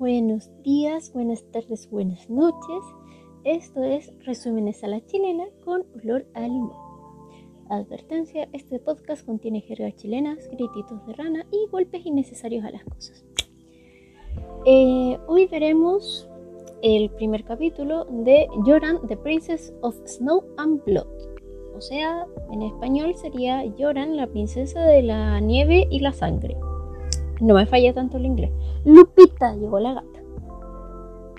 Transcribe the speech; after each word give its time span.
buenos 0.00 0.50
días, 0.62 1.12
buenas 1.12 1.44
tardes, 1.52 1.90
buenas 1.90 2.30
noches. 2.30 2.82
Esto 3.44 3.84
es 3.84 4.10
Resúmenes 4.24 4.82
a 4.82 4.86
la 4.88 5.04
Chilena 5.04 5.44
con 5.62 5.84
olor 5.94 6.26
a 6.32 6.40
limón. 6.40 6.72
Advertencia, 7.68 8.48
este 8.54 8.78
podcast 8.78 9.26
contiene 9.26 9.60
jergas 9.60 9.94
chilenas, 9.96 10.48
grititos 10.48 11.06
de 11.06 11.12
rana 11.12 11.46
y 11.52 11.68
golpes 11.70 12.06
innecesarios 12.06 12.64
a 12.64 12.70
las 12.70 12.84
cosas. 12.84 13.26
Eh, 14.64 15.18
hoy 15.28 15.46
veremos 15.48 16.26
el 16.80 17.10
primer 17.10 17.44
capítulo 17.44 18.06
de 18.06 18.48
Joran, 18.64 19.06
The 19.06 19.18
Princess 19.18 19.70
of 19.82 19.94
Snow 20.06 20.46
and 20.56 20.82
Blood. 20.86 21.08
O 21.76 21.80
sea, 21.82 22.26
en 22.50 22.62
español 22.62 23.16
sería 23.16 23.70
Joran, 23.78 24.16
la 24.16 24.28
princesa 24.28 24.82
de 24.82 25.02
la 25.02 25.40
nieve 25.40 25.86
y 25.90 26.00
la 26.00 26.14
sangre. 26.14 26.56
No 27.40 27.54
me 27.54 27.66
falla 27.66 27.94
tanto 27.94 28.16
el 28.16 28.26
inglés. 28.26 28.50
Lupita, 28.84 29.54
llegó 29.56 29.80
la 29.80 29.94
gata. 29.94 30.20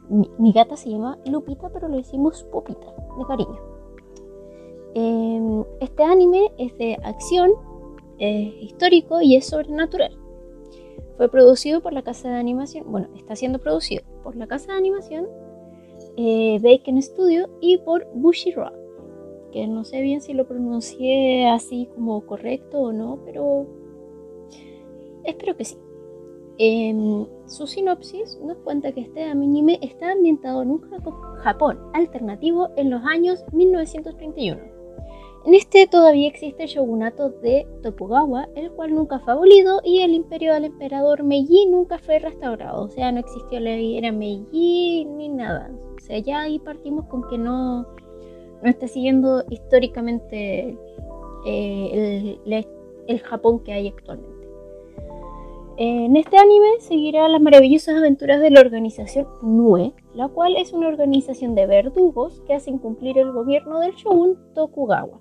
Mi, 0.09 0.51
gata 0.51 0.75
se 0.75 0.89
llama 0.89 1.17
Lupita, 1.25 1.69
pero 1.69 1.87
le 1.87 1.97
decimos 1.97 2.43
Popita, 2.51 2.87
de 3.17 3.25
cariño. 3.25 3.59
Em, 4.93 5.63
este 5.79 6.03
anime 6.03 6.51
es 6.57 6.77
de 6.77 6.97
acción, 7.03 7.51
es 8.19 8.53
histórico 8.61 9.21
y 9.21 9.37
es 9.37 9.45
sobrenatural. 9.45 10.17
Fue 11.15 11.29
producido 11.29 11.81
por 11.81 11.93
la 11.93 12.01
casa 12.01 12.29
de 12.29 12.35
animación, 12.35 12.91
bueno, 12.91 13.07
está 13.15 13.35
siendo 13.35 13.59
producido 13.59 14.03
por 14.23 14.35
la 14.35 14.47
casa 14.47 14.73
de 14.73 14.79
animación 14.79 15.27
eh, 16.17 16.59
Bacon 16.61 17.01
Studio 17.01 17.49
y 17.61 17.77
por 17.77 18.05
Bushiroad, 18.13 18.73
que 19.51 19.67
no 19.67 19.83
sé 19.83 20.01
bien 20.01 20.21
si 20.21 20.33
lo 20.33 20.47
pronuncié 20.47 21.47
así 21.47 21.89
como 21.95 22.25
correcto 22.25 22.79
o 22.79 22.91
no, 22.91 23.19
pero 23.25 23.65
espero 25.23 25.55
que 25.55 25.65
sí. 25.65 25.77
En 26.57 27.27
su 27.45 27.65
sinopsis 27.65 28.39
nos 28.43 28.57
cuenta 28.57 28.91
que 28.91 29.01
este 29.01 29.23
anime 29.23 29.79
está 29.81 30.11
ambientado 30.11 30.61
en 30.61 30.71
un 30.71 30.81
Japón 31.39 31.79
alternativo 31.93 32.69
en 32.75 32.89
los 32.89 33.03
años 33.03 33.43
1931. 33.51 34.81
En 35.43 35.55
este 35.55 35.87
todavía 35.87 36.27
existe 36.27 36.63
el 36.63 36.69
shogunato 36.69 37.29
de 37.29 37.65
Tokugawa, 37.81 38.47
el 38.55 38.71
cual 38.71 38.93
nunca 38.93 39.19
fue 39.19 39.33
abolido, 39.33 39.81
y 39.83 40.01
el 40.01 40.13
imperio 40.13 40.53
del 40.53 40.65
emperador 40.65 41.23
Meiji 41.23 41.65
nunca 41.65 41.97
fue 41.97 42.19
restaurado. 42.19 42.83
O 42.83 42.89
sea, 42.89 43.11
no 43.11 43.21
existió 43.21 43.59
la 43.59 43.71
era 43.71 44.11
Meiji 44.11 45.05
ni 45.05 45.29
nada. 45.29 45.71
O 45.97 45.99
sea, 45.99 46.19
ya 46.19 46.41
ahí 46.41 46.59
partimos 46.59 47.07
con 47.07 47.27
que 47.27 47.39
no, 47.39 47.81
no 47.81 48.69
está 48.69 48.87
siguiendo 48.87 49.43
históricamente 49.49 50.77
eh, 51.47 52.37
el 53.07 53.19
Japón 53.21 53.63
que 53.63 53.73
hay 53.73 53.87
actualmente. 53.87 54.40
En 55.83 56.15
este 56.15 56.37
anime 56.37 56.79
seguirá 56.79 57.27
las 57.27 57.41
maravillosas 57.41 57.95
aventuras 57.95 58.39
de 58.39 58.51
la 58.51 58.59
organización 58.59 59.25
NUE, 59.41 59.95
la 60.13 60.27
cual 60.27 60.55
es 60.55 60.73
una 60.73 60.87
organización 60.87 61.55
de 61.55 61.65
verdugos 61.65 62.39
que 62.41 62.53
hacen 62.53 62.77
cumplir 62.77 63.17
el 63.17 63.31
gobierno 63.31 63.79
del 63.79 63.95
shogun 63.95 64.37
Tokugawa. 64.53 65.19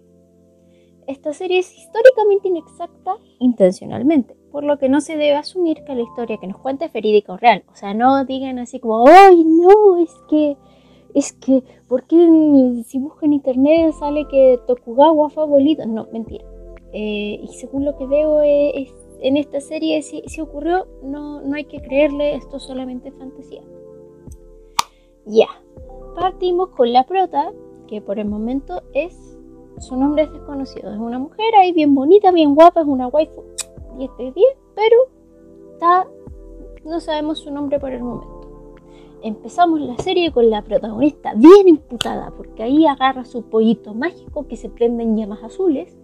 Esta 1.06 1.32
serie 1.32 1.60
es 1.60 1.74
históricamente 1.74 2.48
inexacta 2.48 3.16
intencionalmente, 3.38 4.36
por 4.52 4.62
lo 4.62 4.78
que 4.78 4.90
no 4.90 5.00
se 5.00 5.16
debe 5.16 5.36
asumir 5.36 5.82
que 5.84 5.94
la 5.94 6.02
historia 6.02 6.36
que 6.36 6.48
nos 6.48 6.60
cuenta 6.60 6.84
es 6.84 6.92
verídica 6.92 7.32
o 7.32 7.38
real. 7.38 7.64
O 7.72 7.74
sea, 7.74 7.94
no 7.94 8.26
digan 8.26 8.58
así 8.58 8.80
como, 8.80 9.08
¡ay, 9.08 9.42
no! 9.42 9.96
Es 9.96 10.14
que, 10.28 10.58
es 11.14 11.32
que, 11.32 11.64
¿por 11.88 12.04
qué 12.04 12.16
si 12.86 12.98
buscan 12.98 13.30
en 13.30 13.32
internet 13.32 13.94
sale 13.98 14.28
que 14.28 14.60
Tokugawa 14.66 15.30
fue 15.30 15.42
abolido? 15.42 15.86
No, 15.86 16.06
mentira. 16.12 16.44
Eh, 16.92 17.40
y 17.42 17.48
según 17.54 17.86
lo 17.86 17.96
que 17.96 18.04
veo 18.04 18.42
es 18.42 18.92
en 19.20 19.36
esta 19.36 19.60
serie 19.60 20.02
si, 20.02 20.40
ocurrió, 20.40 20.86
no, 21.02 21.40
no 21.42 21.54
hay 21.54 21.64
que 21.64 21.80
creerle, 21.80 22.34
esto 22.34 22.56
es 22.56 22.62
solamente 22.62 23.12
fantasía. 23.12 23.62
Ya, 25.26 25.46
partimos 26.14 26.70
con 26.70 26.92
la 26.92 27.06
prota, 27.06 27.52
que 27.86 28.00
por 28.00 28.18
el 28.18 28.28
momento 28.28 28.82
es, 28.94 29.38
su 29.78 29.96
nombre 29.96 30.24
es 30.24 30.32
desconocido, 30.32 30.92
es 30.92 30.98
una 30.98 31.18
mujer 31.18 31.54
ahí 31.54 31.72
bien 31.72 31.94
bonita, 31.94 32.32
bien 32.32 32.54
guapa, 32.54 32.80
es 32.80 32.86
una 32.86 33.08
waifu 33.08 33.42
10 33.98 34.10
de 34.16 34.32
10, 34.32 34.34
pero 34.74 34.96
está, 35.72 36.06
no 36.84 37.00
sabemos 37.00 37.40
su 37.40 37.50
nombre 37.50 37.78
por 37.78 37.92
el 37.92 38.02
momento. 38.02 38.40
Empezamos 39.22 39.80
la 39.80 39.98
serie 39.98 40.32
con 40.32 40.48
la 40.48 40.62
protagonista 40.62 41.34
bien 41.34 41.68
imputada, 41.68 42.32
porque 42.34 42.62
ahí 42.62 42.86
agarra 42.86 43.26
su 43.26 43.42
pollito 43.42 43.92
mágico 43.92 44.48
que 44.48 44.56
se 44.56 44.70
prende 44.70 45.02
en 45.02 45.18
llamas 45.18 45.42
azules 45.42 45.99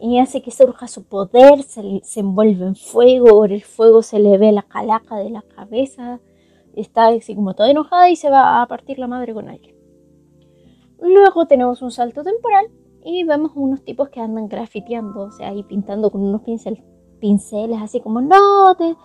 y 0.00 0.18
hace 0.18 0.42
que 0.42 0.50
surja 0.50 0.86
su 0.88 1.04
poder, 1.04 1.62
se, 1.62 2.20
envuelve 2.20 2.66
en 2.66 2.76
fuego, 2.76 3.30
por 3.30 3.52
el 3.52 3.62
fuego 3.62 4.02
se 4.02 4.18
le 4.18 4.38
ve 4.38 4.52
la 4.52 4.62
calaca 4.62 5.16
de 5.16 5.30
la 5.30 5.42
cabeza, 5.42 6.20
está 6.74 7.08
así 7.08 7.34
como 7.34 7.54
toda 7.54 7.70
enojada 7.70 8.08
y 8.08 8.16
se 8.16 8.30
va 8.30 8.62
a 8.62 8.66
partir 8.68 8.98
la 8.98 9.08
madre 9.08 9.34
con 9.34 9.48
alguien. 9.48 9.76
Luego 11.00 11.46
tenemos 11.46 11.82
un 11.82 11.90
salto 11.90 12.22
temporal 12.22 12.66
y 13.04 13.24
vemos 13.24 13.52
unos 13.54 13.82
tipos 13.82 14.08
que 14.08 14.20
andan 14.20 14.48
grafiteando, 14.48 15.22
o 15.22 15.30
sea, 15.30 15.48
ahí 15.48 15.62
pintando 15.62 16.10
con 16.10 16.22
unos 16.22 16.42
pincel, 16.42 16.82
pinceles, 17.20 17.80
así 17.80 18.00
como, 18.00 18.20
no, 18.20 18.74
te, 18.76 18.96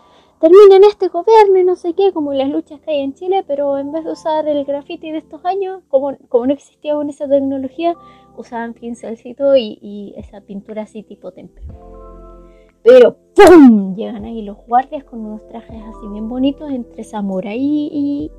terminen 0.44 0.84
este 0.84 1.08
gobierno 1.08 1.58
y 1.58 1.64
no 1.64 1.78
sé 1.78 1.94
qué, 1.94 2.12
como 2.12 2.34
las 2.34 2.50
luchas 2.50 2.82
que 2.82 2.92
hay 2.92 3.00
en 3.00 3.14
Chile, 3.14 3.46
pero 3.48 3.78
en 3.78 3.94
vez 3.94 4.04
de 4.04 4.12
usar 4.12 4.46
el 4.46 4.66
graffiti 4.66 5.10
de 5.10 5.20
estos 5.20 5.46
años, 5.46 5.84
como, 5.88 6.18
como 6.28 6.48
no 6.48 6.52
existía 6.52 6.96
aún 6.96 7.10
esa 7.10 7.30
tecnología, 7.30 7.96
usaban 8.36 8.74
pincelcito 8.74 9.56
y, 9.56 10.14
esa 10.18 10.42
pintura 10.42 10.82
así 10.82 11.02
tipo 11.02 11.32
temple. 11.32 11.64
Pero 12.84 13.16
¡pum! 13.34 13.96
Llegan 13.96 14.26
ahí 14.26 14.42
los 14.42 14.58
guardias 14.68 15.06
con 15.06 15.26
unos 15.26 15.48
trajes 15.48 15.82
así 15.82 16.08
bien 16.12 16.28
bonitos 16.28 16.70
entre 16.72 17.06
samurai 17.06 17.58
y, 17.58 18.30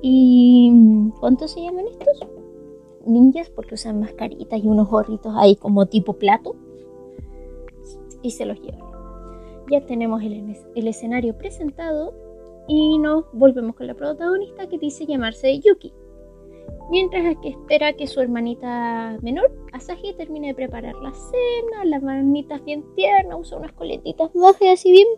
y... 0.00 1.10
¿Cuántos 1.18 1.50
se 1.50 1.62
llaman 1.62 1.86
estos? 1.88 2.20
Ninjas 3.04 3.50
porque 3.50 3.74
usan 3.74 3.98
mascaritas 3.98 4.62
y 4.62 4.68
unos 4.68 4.88
gorritos 4.88 5.34
ahí 5.36 5.56
como 5.56 5.86
tipo 5.86 6.12
plato. 6.12 6.54
Y 8.22 8.30
se 8.30 8.46
los 8.46 8.60
llevan. 8.60 8.91
Ya 9.72 9.80
tenemos 9.80 10.22
el, 10.22 10.86
escenario 10.86 11.36
presentado 11.36 12.14
y 12.68 12.98
nos 12.98 13.24
volvemos 13.32 13.74
con 13.74 13.86
la 13.86 13.94
protagonista 13.94 14.68
que 14.68 14.78
dice 14.78 15.06
llamarse 15.06 15.58
Yuki 15.60 15.92
mientras 16.90 17.36
que 17.40 17.48
espera 17.48 17.94
que 17.94 18.06
su 18.06 18.20
hermanita 18.20 19.16
menor, 19.22 19.50
Asahi, 19.72 20.12
termine 20.14 20.48
de 20.48 20.54
preparar 20.54 20.94
la 20.96 21.12
cena. 21.14 21.86
La 21.86 21.96
hermanita 21.96 22.56
es 22.56 22.64
bien 22.66 22.84
tierna, 22.94 23.34
usa 23.34 23.56
unas 23.56 23.72
coletitas 23.72 24.30
bajas 24.34 24.68
así 24.74 24.92
bien, 24.92 25.08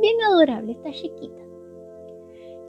bien, 0.00 0.20
adorable, 0.26 0.72
está 0.72 0.90
chiquita. 0.90 1.40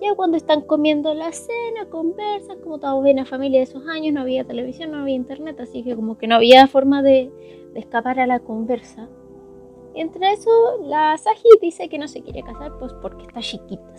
Ya 0.04 0.14
cuando 0.16 0.38
están 0.38 0.62
comiendo 0.62 1.16
la 1.16 1.32
cena, 1.32 1.90
conversan, 1.90 2.60
como 2.62 2.78
toda 2.78 2.94
buena 2.94 3.26
familia 3.26 3.60
de 3.60 3.64
esos 3.64 3.88
años, 3.88 4.14
no 4.14 4.22
había 4.22 4.44
televisión, 4.44 4.92
no 4.92 4.98
había 4.98 5.16
internet, 5.16 5.60
así 5.60 5.84
que 5.84 5.96
como 5.96 6.20
que 6.20 6.28
no 6.28 6.36
había 6.36 6.68
forma 6.68 7.02
de, 7.02 7.32
escapar 7.74 8.20
a 8.20 8.28
la 8.28 8.40
conversa. 8.40 9.10
Entre 9.96 10.32
eso, 10.32 10.50
la 10.82 11.14
Asahi 11.14 11.50
dice 11.62 11.88
que 11.90 12.00
no 12.00 12.08
se 12.08 12.22
quiere 12.22 12.42
casar, 12.42 12.78
pues 12.80 12.94
porque 13.02 13.24
está 13.24 13.42
chiquita, 13.42 13.94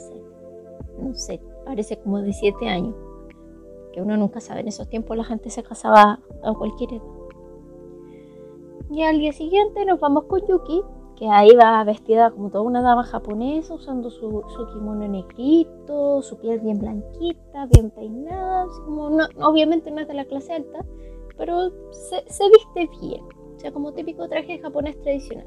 no 0.98 1.14
sé, 1.14 1.40
parece 1.64 1.98
como 1.98 2.20
de 2.20 2.32
7 2.32 2.68
años 2.68 2.94
que 3.94 4.02
uno 4.02 4.16
nunca 4.16 4.40
sabe, 4.40 4.60
en 4.60 4.68
esos 4.68 4.88
tiempos 4.88 5.16
la 5.16 5.22
gente 5.22 5.50
se 5.50 5.62
casaba 5.62 6.18
a 6.42 6.54
cualquier 6.54 6.94
edad. 6.94 7.02
Y 8.90 9.02
al 9.02 9.18
día 9.18 9.32
siguiente 9.32 9.84
nos 9.84 10.00
vamos 10.00 10.24
con 10.24 10.44
Yuki, 10.46 10.82
que 11.16 11.28
ahí 11.28 11.54
va 11.54 11.84
vestida 11.84 12.32
como 12.32 12.50
toda 12.50 12.64
una 12.64 12.82
dama 12.82 13.04
japonesa, 13.04 13.74
usando 13.74 14.10
su, 14.10 14.42
su 14.48 14.66
kimono 14.72 15.06
negrito, 15.06 16.22
su 16.22 16.36
piel 16.38 16.58
bien 16.58 16.80
blanquita, 16.80 17.66
bien 17.66 17.90
peinada, 17.90 18.66
como 18.84 19.16
obviamente 19.40 19.92
no 19.92 20.00
es 20.00 20.08
de 20.08 20.14
la 20.14 20.24
clase 20.24 20.54
alta, 20.54 20.84
pero 21.36 21.70
se, 21.92 22.24
se 22.26 22.44
viste 22.48 22.90
bien, 23.00 23.22
o 23.54 23.60
sea, 23.60 23.70
como 23.72 23.92
típico 23.92 24.28
traje 24.28 24.58
japonés 24.58 25.00
tradicional. 25.02 25.46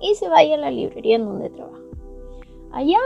Y 0.00 0.14
se 0.14 0.28
va 0.28 0.38
a, 0.38 0.56
la 0.56 0.70
librería 0.70 1.16
en 1.16 1.24
donde 1.24 1.50
trabaja. 1.50 1.80
Allá 2.72 2.98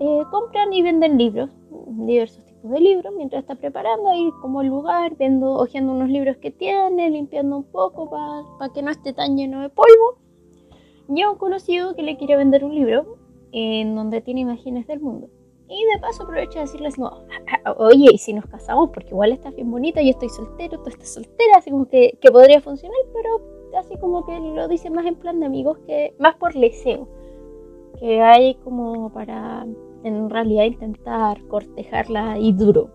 eh, 0.00 0.22
compran 0.30 0.72
y 0.72 0.82
venden 0.82 1.18
libros, 1.18 1.50
diversos 1.88 2.48
de 2.62 2.80
libros 2.80 3.12
mientras 3.16 3.42
está 3.42 3.54
preparando 3.54 4.08
ahí 4.08 4.30
como 4.40 4.62
el 4.62 4.68
lugar, 4.68 5.16
viendo, 5.16 5.52
hojeando 5.54 5.92
unos 5.92 6.08
libros 6.08 6.36
que 6.38 6.50
tiene, 6.50 7.10
limpiando 7.10 7.56
un 7.56 7.64
poco 7.64 8.10
para 8.10 8.72
que 8.72 8.82
no 8.82 8.90
esté 8.90 9.12
tan 9.12 9.36
lleno 9.36 9.62
de 9.62 9.68
polvo. 9.68 10.18
Llega 11.08 11.30
un 11.30 11.38
conocido 11.38 11.94
que 11.94 12.02
le 12.02 12.16
quiere 12.16 12.36
vender 12.36 12.64
un 12.64 12.74
libro 12.74 13.16
en 13.52 13.94
donde 13.94 14.20
tiene 14.20 14.40
imágenes 14.40 14.86
del 14.86 15.00
mundo. 15.00 15.28
Y 15.68 15.84
de 15.92 16.00
paso 16.00 16.22
aprovecha 16.22 16.60
de 16.60 16.64
decirles, 16.66 16.98
no, 16.98 17.24
oye, 17.78 18.08
y 18.12 18.18
si 18.18 18.32
nos 18.32 18.46
casamos, 18.46 18.90
porque 18.92 19.10
igual 19.10 19.32
estás 19.32 19.54
bien 19.54 19.70
bonita, 19.70 20.02
yo 20.02 20.10
estoy 20.10 20.28
soltero, 20.30 20.80
tú 20.82 20.90
estás 20.90 21.12
soltera, 21.12 21.58
así 21.58 21.70
como 21.70 21.88
que, 21.88 22.18
que 22.20 22.30
podría 22.30 22.60
funcionar, 22.60 22.98
pero 23.14 23.57
así 23.76 23.96
como 23.98 24.24
que 24.24 24.38
lo 24.38 24.68
dice 24.68 24.90
más 24.90 25.06
en 25.06 25.16
plan 25.16 25.40
de 25.40 25.46
amigos 25.46 25.78
que 25.86 26.14
más 26.18 26.36
por 26.36 26.54
leseo, 26.54 27.08
que 27.98 28.20
hay 28.20 28.54
como 28.56 29.12
para 29.12 29.66
en 30.04 30.30
realidad 30.30 30.64
intentar 30.64 31.42
cortejarla 31.48 32.38
y 32.38 32.52
duro. 32.52 32.90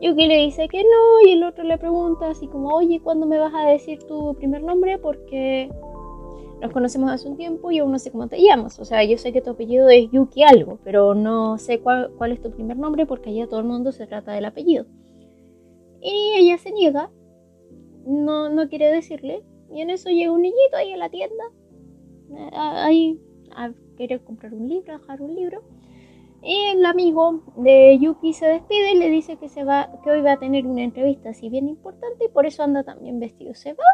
Yuki 0.00 0.26
le 0.26 0.38
dice 0.38 0.68
que 0.68 0.82
no 0.82 1.26
y 1.26 1.32
el 1.32 1.44
otro 1.44 1.64
le 1.64 1.78
pregunta 1.78 2.28
así 2.28 2.46
como, 2.46 2.68
oye, 2.74 3.00
¿cuándo 3.00 3.26
me 3.26 3.38
vas 3.38 3.54
a 3.54 3.68
decir 3.68 4.02
tu 4.04 4.34
primer 4.34 4.62
nombre? 4.62 4.98
Porque 4.98 5.70
nos 6.60 6.72
conocemos 6.72 7.10
hace 7.10 7.28
un 7.28 7.36
tiempo 7.36 7.70
y 7.70 7.78
aún 7.78 7.92
no 7.92 7.98
sé 7.98 8.10
cómo 8.10 8.28
te 8.28 8.42
llamas. 8.42 8.78
O 8.78 8.84
sea, 8.84 9.04
yo 9.04 9.16
sé 9.18 9.32
que 9.32 9.40
tu 9.40 9.50
apellido 9.50 9.88
es 9.88 10.10
Yuki 10.10 10.42
algo, 10.42 10.78
pero 10.84 11.14
no 11.14 11.58
sé 11.58 11.80
cuál, 11.80 12.10
cuál 12.18 12.32
es 12.32 12.40
tu 12.40 12.50
primer 12.50 12.76
nombre 12.76 13.06
porque 13.06 13.30
allá 13.30 13.46
todo 13.46 13.60
el 13.60 13.66
mundo 13.66 13.92
se 13.92 14.06
trata 14.06 14.32
del 14.32 14.44
apellido. 14.44 14.86
Y 16.00 16.34
ella 16.36 16.58
se 16.58 16.72
niega, 16.72 17.10
no, 18.06 18.48
no 18.48 18.68
quiere 18.68 18.90
decirle. 18.90 19.42
Y 19.72 19.80
en 19.80 19.90
eso 19.90 20.08
llega 20.10 20.32
un 20.32 20.42
niñito 20.42 20.76
ahí 20.76 20.92
a 20.92 20.96
la 20.96 21.08
tienda, 21.08 21.44
ahí 22.52 23.20
a 23.56 23.72
querer 23.96 24.22
comprar 24.22 24.54
un 24.54 24.68
libro, 24.68 24.98
dejar 24.98 25.20
un 25.22 25.34
libro. 25.34 25.62
Y 26.42 26.56
el 26.76 26.84
amigo 26.84 27.42
de 27.56 27.98
Yuki 27.98 28.34
se 28.34 28.46
despide 28.46 28.92
y 28.92 28.98
le 28.98 29.08
dice 29.08 29.36
que, 29.36 29.48
se 29.48 29.64
va, 29.64 29.90
que 30.04 30.10
hoy 30.10 30.20
va 30.20 30.32
a 30.32 30.38
tener 30.38 30.66
una 30.66 30.82
entrevista 30.82 31.30
así 31.30 31.48
bien 31.48 31.68
importante 31.68 32.26
y 32.26 32.28
por 32.28 32.46
eso 32.46 32.62
anda 32.62 32.84
también 32.84 33.18
vestido. 33.18 33.54
Se 33.54 33.72
va 33.72 33.84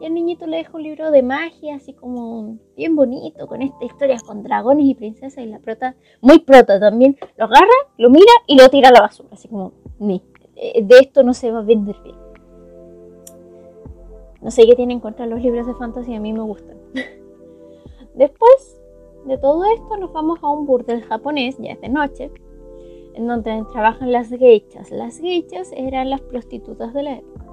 y 0.00 0.06
el 0.06 0.14
niñito 0.14 0.46
le 0.46 0.56
deja 0.56 0.74
un 0.74 0.82
libro 0.82 1.10
de 1.10 1.22
magia, 1.22 1.76
así 1.76 1.92
como 1.92 2.58
bien 2.74 2.96
bonito, 2.96 3.46
con 3.46 3.60
esta 3.60 3.84
historia 3.84 4.16
con 4.24 4.42
dragones 4.42 4.86
y 4.86 4.94
princesas 4.94 5.44
y 5.44 5.46
la 5.46 5.58
prota, 5.58 5.94
muy 6.22 6.38
prota 6.38 6.80
también, 6.80 7.18
lo 7.36 7.44
agarra, 7.44 7.66
lo 7.98 8.08
mira 8.08 8.32
y 8.46 8.56
lo 8.56 8.68
tira 8.70 8.88
a 8.88 8.92
la 8.92 9.02
basura, 9.02 9.28
así 9.32 9.48
como, 9.48 9.74
ni, 9.98 10.22
eh, 10.56 10.82
de 10.82 10.98
esto 11.00 11.22
no 11.22 11.34
se 11.34 11.50
va 11.50 11.58
a 11.58 11.62
vender 11.62 11.96
bien. 12.02 12.16
No 14.42 14.50
sé 14.50 14.66
qué 14.66 14.74
tienen 14.74 15.00
contra 15.00 15.26
los 15.26 15.42
libros 15.42 15.66
de 15.66 15.74
fantasía, 15.74 16.16
a 16.16 16.20
mí 16.20 16.32
me 16.32 16.40
gustan. 16.40 16.78
Después 18.14 18.80
de 19.26 19.36
todo 19.36 19.64
esto 19.64 19.96
nos 19.98 20.12
vamos 20.12 20.38
a 20.42 20.48
un 20.48 20.66
burdel 20.66 21.02
japonés, 21.02 21.58
ya 21.58 21.72
es 21.72 21.80
de 21.80 21.88
noche, 21.88 22.30
en 23.14 23.26
donde 23.26 23.64
trabajan 23.72 24.12
las 24.12 24.30
geichas. 24.30 24.90
Las 24.90 25.18
geichas 25.18 25.70
eran 25.76 26.10
las 26.10 26.22
prostitutas 26.22 26.94
de 26.94 27.02
la 27.02 27.12
época. 27.18 27.44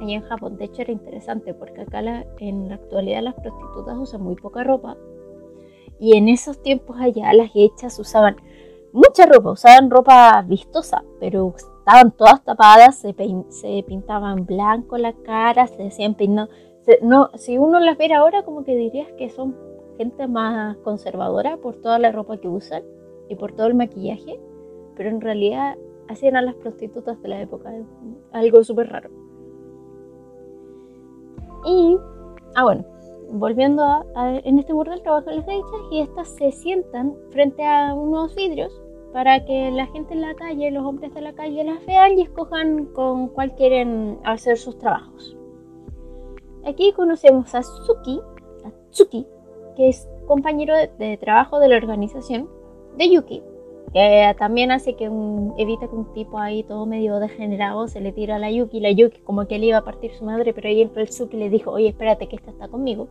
Allá 0.00 0.14
en 0.14 0.22
Japón, 0.22 0.56
de 0.56 0.64
hecho 0.64 0.82
era 0.82 0.92
interesante 0.92 1.54
porque 1.54 1.82
acá 1.82 2.00
en 2.38 2.68
la 2.68 2.74
actualidad 2.74 3.22
las 3.22 3.34
prostitutas 3.34 3.96
usan 3.98 4.22
muy 4.22 4.34
poca 4.34 4.64
ropa. 4.64 4.96
Y 6.00 6.16
en 6.16 6.28
esos 6.28 6.60
tiempos 6.60 6.96
allá 6.98 7.32
las 7.34 7.52
geichas 7.52 7.96
usaban 8.00 8.36
mucha 8.92 9.26
ropa, 9.26 9.52
usaban 9.52 9.90
ropa 9.90 10.42
vistosa, 10.42 11.04
pero 11.20 11.54
estaban 11.82 12.12
todas 12.12 12.44
tapadas, 12.44 12.96
se, 12.96 13.12
se 13.48 13.84
pintaban 13.84 14.46
blanco 14.46 14.98
la 14.98 15.12
cara, 15.12 15.66
se 15.66 15.82
decían 15.82 16.14
peinados. 16.14 16.54
no, 17.02 17.30
si 17.34 17.58
uno 17.58 17.80
las 17.80 17.98
viera 17.98 18.18
ahora, 18.18 18.44
como 18.44 18.62
que 18.62 18.76
dirías 18.76 19.10
que 19.18 19.30
son 19.30 19.56
gente 19.98 20.28
más 20.28 20.76
conservadora 20.78 21.56
por 21.56 21.74
toda 21.76 21.98
la 21.98 22.12
ropa 22.12 22.36
que 22.36 22.46
usan 22.46 22.84
y 23.28 23.34
por 23.34 23.52
todo 23.52 23.66
el 23.66 23.74
maquillaje, 23.74 24.40
pero 24.94 25.10
en 25.10 25.20
realidad 25.20 25.76
hacían 26.08 26.36
a 26.36 26.42
las 26.42 26.54
prostitutas 26.54 27.20
de 27.20 27.28
la 27.28 27.40
época, 27.40 27.72
algo 28.30 28.62
súper 28.62 28.88
raro. 28.88 29.10
Y, 31.66 31.98
ah 32.54 32.62
bueno, 32.62 32.84
volviendo 33.32 33.82
a, 33.82 34.04
en 34.14 34.58
este 34.60 34.72
burdel 34.72 35.02
trabajan 35.02 35.36
las 35.36 35.46
geichas 35.46 35.80
y 35.90 36.00
estas 36.00 36.28
se 36.28 36.52
sientan 36.52 37.16
frente 37.30 37.66
a 37.66 37.92
unos 37.92 38.36
vidrios 38.36 38.72
para 39.12 39.44
que 39.44 39.70
la 39.70 39.86
gente 39.86 40.14
en 40.14 40.22
la 40.22 40.34
calle, 40.34 40.70
los 40.70 40.84
hombres 40.84 41.12
de 41.14 41.20
la 41.20 41.34
calle 41.34 41.64
las 41.64 41.84
vean 41.84 42.18
y 42.18 42.22
escojan 42.22 42.86
con 42.86 43.28
cuál 43.28 43.54
quieren 43.54 44.18
hacer 44.24 44.56
sus 44.56 44.78
trabajos. 44.78 45.36
Aquí 46.64 46.92
conocemos 46.92 47.54
a 47.54 47.60
Tsuki, 47.60 48.20
a 48.64 48.70
Tsuki, 48.90 49.26
que 49.76 49.88
es 49.88 50.08
compañero 50.26 50.74
de, 50.98 51.16
trabajo 51.18 51.58
de 51.58 51.68
la 51.68 51.76
organización 51.76 52.48
de 52.96 53.10
Yuki, 53.10 53.42
que 53.92 54.34
también 54.38 54.70
hace 54.70 54.94
que 54.94 55.04
evita 55.58 55.88
que 55.88 55.94
un 55.94 56.12
tipo 56.14 56.38
ahí 56.38 56.62
todo 56.62 56.86
medio 56.86 57.18
degenerado 57.18 57.88
se 57.88 58.00
le 58.00 58.12
tira 58.12 58.36
a 58.36 58.38
la 58.38 58.50
Yuki, 58.50 58.80
la 58.80 58.92
Yuki 58.92 59.20
como 59.20 59.46
que 59.46 59.58
le 59.58 59.66
iba 59.66 59.78
a 59.78 59.84
partir 59.84 60.12
su 60.14 60.24
madre, 60.24 60.54
pero 60.54 60.68
ahí 60.68 60.80
el 60.80 61.08
Tsuki 61.08 61.36
le 61.36 61.50
dijo, 61.50 61.72
oye, 61.72 61.88
espérate 61.88 62.28
que 62.28 62.36
esta 62.36 62.50
está 62.50 62.68
conmigo. 62.68 63.08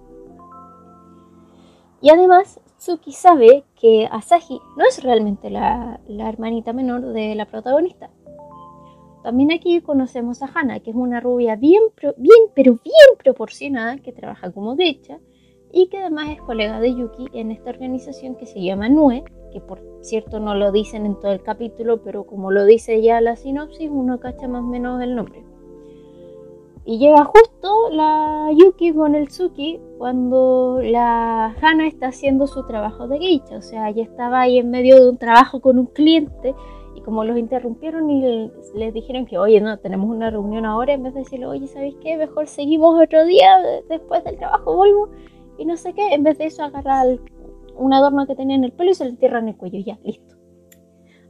Y 2.01 2.09
además, 2.09 2.59
Tsuki 2.81 3.11
sabe 3.11 3.63
que 3.79 4.07
Asahi 4.09 4.59
no 4.75 4.83
es 4.87 5.03
realmente 5.03 5.51
la, 5.51 5.99
hermanita 6.07 6.73
menor 6.73 7.13
de 7.13 7.35
la 7.35 7.45
protagonista. 7.45 8.09
También 9.21 9.51
aquí 9.51 9.81
conocemos 9.81 10.41
a 10.41 10.49
Hana, 10.51 10.79
que 10.79 10.89
es 10.89 10.95
una 10.95 11.19
rubia 11.19 11.55
bien, 11.55 11.83
pero 11.95 12.15
bien 12.17 13.07
proporcionada, 13.23 13.97
que 13.97 14.11
trabaja 14.11 14.51
como 14.51 14.75
derecha 14.75 15.19
y 15.71 15.89
que 15.89 15.99
además 15.99 16.29
es 16.31 16.41
colega 16.41 16.79
de 16.79 16.95
Yuki 16.95 17.27
en 17.33 17.51
esta 17.51 17.69
organización 17.69 18.33
que 18.33 18.47
se 18.47 18.63
llama 18.63 18.89
NUE, 18.89 19.25
que 19.53 19.61
por 19.61 19.79
cierto 20.01 20.39
no 20.39 20.55
lo 20.55 20.71
dicen 20.71 21.05
en 21.05 21.19
todo 21.19 21.33
el 21.33 21.43
capítulo, 21.43 22.01
pero 22.01 22.25
como 22.25 22.49
lo 22.49 22.65
dice 22.65 22.99
ya 23.03 23.21
la 23.21 23.35
sinopsis, 23.35 23.91
uno 23.91 24.19
cacha 24.19 24.47
más 24.47 24.63
o 24.63 24.67
menos 24.67 24.99
el 25.03 25.15
nombre. 25.15 25.45
Y 26.91 26.97
llega 26.97 27.23
justo 27.23 27.89
la 27.89 28.49
Yuki 28.53 28.91
con 28.91 29.15
el 29.15 29.29
Tsuki 29.29 29.79
cuando 29.97 30.81
la 30.83 31.55
Hana 31.61 31.87
está 31.87 32.07
haciendo 32.07 32.47
su 32.47 32.67
trabajo 32.67 33.07
de 33.07 33.17
geisha. 33.17 33.55
O 33.55 33.61
sea, 33.61 33.87
ella 33.87 34.03
estaba 34.03 34.41
ahí 34.41 34.57
en 34.57 34.71
medio 34.71 35.01
de 35.01 35.09
un 35.11 35.17
trabajo 35.17 35.61
con 35.61 35.79
un 35.79 35.85
cliente 35.85 36.53
y 36.93 36.99
como 36.99 37.23
los 37.23 37.37
interrumpieron 37.37 38.09
y 38.09 38.51
les 38.75 38.93
dijeron 38.93 39.25
que, 39.25 39.37
oye, 39.37 39.61
no, 39.61 39.79
tenemos 39.79 40.09
una 40.09 40.31
reunión 40.31 40.65
ahora, 40.65 40.91
en 40.91 41.03
vez 41.03 41.13
de 41.13 41.21
decirle, 41.21 41.45
oye, 41.45 41.65
¿sabéis 41.67 41.95
qué? 42.01 42.17
Mejor 42.17 42.47
seguimos 42.47 43.01
otro 43.01 43.23
día 43.23 43.57
después 43.87 44.21
del 44.25 44.35
trabajo, 44.35 44.75
vuelvo. 44.75 45.07
Y 45.57 45.63
no 45.63 45.77
sé 45.77 45.93
qué, 45.93 46.13
en 46.13 46.23
vez 46.23 46.39
de 46.39 46.47
eso 46.47 46.61
agarra 46.61 47.05
un 47.77 47.93
adorno 47.93 48.27
que 48.27 48.35
tenía 48.35 48.57
en 48.57 48.65
el 48.65 48.73
pelo 48.73 48.91
y 48.91 48.95
se 48.95 49.05
le 49.05 49.11
entierra 49.11 49.39
en 49.39 49.47
el 49.47 49.55
cuello. 49.55 49.79
Ya, 49.79 49.97
listo. 50.03 50.35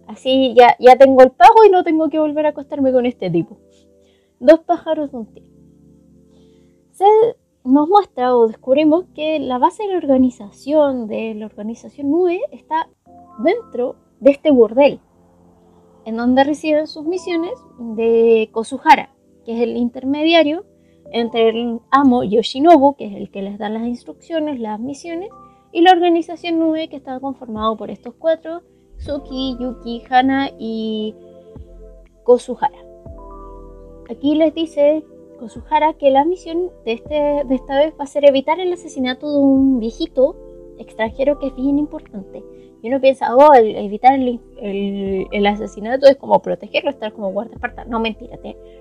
Así 0.08 0.56
ya, 0.58 0.76
ya 0.80 0.96
tengo 0.96 1.22
el 1.22 1.30
pago 1.30 1.64
y 1.68 1.70
no 1.70 1.84
tengo 1.84 2.10
que 2.10 2.18
volver 2.18 2.48
a 2.48 2.50
acostarme 2.50 2.92
con 2.92 3.06
este 3.06 3.30
tipo 3.30 3.60
dos 4.42 4.60
pájaros 4.62 5.12
de 5.12 5.18
un 5.18 5.26
tiro. 5.28 5.48
Se 6.92 7.06
nos 7.64 7.88
muestra 7.88 8.36
o 8.36 8.48
descubrimos 8.48 9.06
que 9.14 9.40
la 9.40 9.60
base 9.60 9.84
de 9.84 9.90
la 9.90 9.98
organización 9.98 11.08
de 11.08 11.36
la 11.36 11.46
organización 11.46 12.10
NUE 12.10 12.42
está 12.52 12.90
dentro 13.44 13.96
de 14.20 14.32
este 14.32 14.52
burdel, 14.52 15.00
en 16.06 16.18
donde 16.18 16.44
reciben 16.44 16.88
sus 16.88 17.06
misiones 17.06 17.54
de 17.78 18.50
Kosuhara, 18.52 19.14
que 19.46 19.54
es 19.54 19.62
el 19.62 19.78
intermediario 19.78 20.66
entre 21.12 21.50
el 21.50 21.80
amo 21.92 22.24
Yoshinobu, 22.24 22.96
que 22.96 23.06
es 23.06 23.16
el 23.16 23.30
que 23.32 23.44
les 23.44 23.60
da 23.60 23.70
las 23.70 23.84
instrucciones, 23.84 24.60
las 24.60 24.80
misiones, 24.80 25.30
y 25.72 25.82
la 25.82 25.92
organización 25.92 26.60
NUE, 26.60 26.90
que 26.90 26.98
está 26.98 27.20
conformado 27.20 27.78
por 27.78 27.92
estos 27.92 28.16
cuatro, 28.16 28.62
Suki, 28.98 29.58
Yuki, 29.60 30.04
Hana 30.10 30.50
y 30.60 31.16
Kosuhara. 32.24 32.91
Aquí 34.12 34.36
les 34.36 34.54
dice 34.54 35.06
Kosuhara 35.40 35.94
que 35.94 36.12
la 36.12 36.26
misión 36.26 36.70
de, 36.84 36.92
este, 36.92 37.44
de 37.46 37.56
esta 37.56 37.80
vez 37.80 37.94
va 37.98 38.04
a 38.04 38.08
ser 38.08 38.26
evitar 38.26 38.60
el 38.60 38.74
asesinato 38.74 39.32
de 39.32 39.40
un 39.40 39.80
viejito 39.80 40.36
extranjero 40.78 41.40
que 41.40 41.48
es 41.48 41.56
bien 41.56 41.80
importante. 41.80 42.44
Y 42.82 42.90
uno 42.90 43.00
piensa, 43.00 43.34
oh, 43.34 43.54
evitar 43.54 44.20
el, 44.20 45.46
asesinato 45.48 46.08
es 46.08 46.18
como 46.18 46.42
protegerlo, 46.42 46.90
estar 46.90 47.14
como 47.14 47.32
guardaespaldas. 47.32 47.88
No, 47.88 48.02
mentira. 48.02 48.38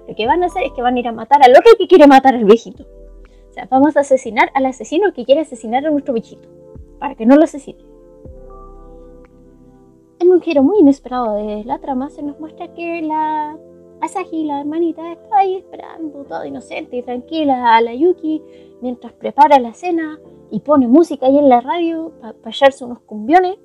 Lo 0.09 0.15
que 0.17 0.27
van 0.27 0.43
a 0.43 0.47
hacer 0.47 0.65
es 0.65 0.73
que 0.73 0.83
van 0.83 0.97
a 0.97 0.99
ir 0.99 1.07
a 1.07 1.13
matar 1.13 1.41
al 1.45 1.53
otro 1.53 1.73
que 1.79 1.87
quiere 1.87 2.09
matar 2.09 2.35
al 2.35 2.45
viejito. 2.45 2.83
O 2.83 3.53
sea, 3.53 3.69
vamos 3.71 3.97
a 3.97 4.01
asesinar 4.01 4.51
al 4.55 4.67
asesino 4.67 5.13
que 5.13 5.25
quiere 5.25 5.43
asesinar 5.43 5.87
a 5.87 5.91
nuestro 5.91 6.13
viejito. 6.15 6.49
Para 6.99 7.15
que 7.15 7.25
no 7.25 7.37
lo 7.37 7.45
asesine. 7.45 7.85
En 10.19 10.33
un 10.33 10.41
giro 10.41 10.65
muy 10.65 10.81
inesperado 10.81 11.35
de 11.37 11.63
la 11.65 11.79
trama 11.79 12.11
se 12.11 12.23
nos 12.23 12.41
muestra 12.41 12.75
que 12.75 13.03
la 13.03 13.57
Asahi, 14.01 14.45
la 14.45 14.61
hermanita, 14.61 15.13
está 15.13 15.39
ahí 15.39 15.57
esperando, 15.57 16.25
toda 16.25 16.47
inocente 16.47 16.97
y 16.97 17.03
tranquila, 17.03 17.77
a 17.77 17.81
la 17.83 17.95
Yuki, 17.95 18.43
mientras 18.81 19.13
prepara 19.13 19.59
la 19.59 19.75
cena 19.75 20.19
y 20.51 20.61
pone 20.61 20.89
música 20.89 21.27
ahí 21.27 21.39
en 21.39 21.51
la 21.51 21.61
radio 21.61 22.13
para 22.21 22.35
hallarse 22.45 22.85
unos 22.85 23.01
cumbiones. 23.01 23.59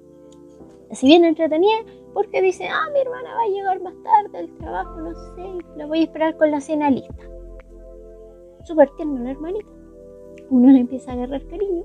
Así 0.92 1.08
bien 1.08 1.24
entretenida, 1.24 1.78
porque 2.14 2.42
dice, 2.42 2.68
ah, 2.68 2.90
mi 2.94 3.00
hermana 3.00 3.34
va 3.34 3.44
a 3.44 3.48
llegar 3.48 3.82
más 3.82 3.94
tarde 4.04 4.38
del 4.38 4.58
trabajo, 4.58 5.00
no 5.00 5.14
sé, 5.14 5.66
la 5.78 5.86
voy 5.86 6.00
a 6.00 6.04
esperar 6.04 6.38
con 6.38 6.52
la 6.52 6.60
cena 6.60 6.90
lista. 6.90 7.24
Súper 8.64 8.90
tierna 8.98 9.22
la 9.22 9.32
hermanita. 9.32 9.70
Uno 10.50 10.72
le 10.72 10.80
empieza 10.80 11.12
a 11.12 11.14
agarrar 11.14 11.46
cariño. 11.48 11.84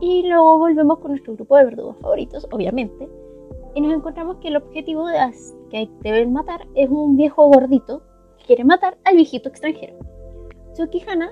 Y 0.00 0.28
luego 0.28 0.58
volvemos 0.58 0.98
con 0.98 1.10
nuestro 1.10 1.34
grupo 1.34 1.56
de 1.56 1.64
verdugos 1.64 1.96
favoritos, 1.98 2.46
obviamente. 2.52 3.08
Y 3.76 3.82
nos 3.82 3.92
encontramos 3.92 4.38
que 4.38 4.48
el 4.48 4.56
objetivo 4.56 5.06
de, 5.06 5.18
que 5.68 5.90
deben 6.00 6.32
matar 6.32 6.66
es 6.74 6.88
un 6.88 7.14
viejo 7.14 7.46
gordito 7.48 8.02
que 8.38 8.46
quiere 8.46 8.64
matar 8.64 8.96
al 9.04 9.16
viejito 9.16 9.50
extranjero. 9.50 9.98
Tsukihana 10.72 11.30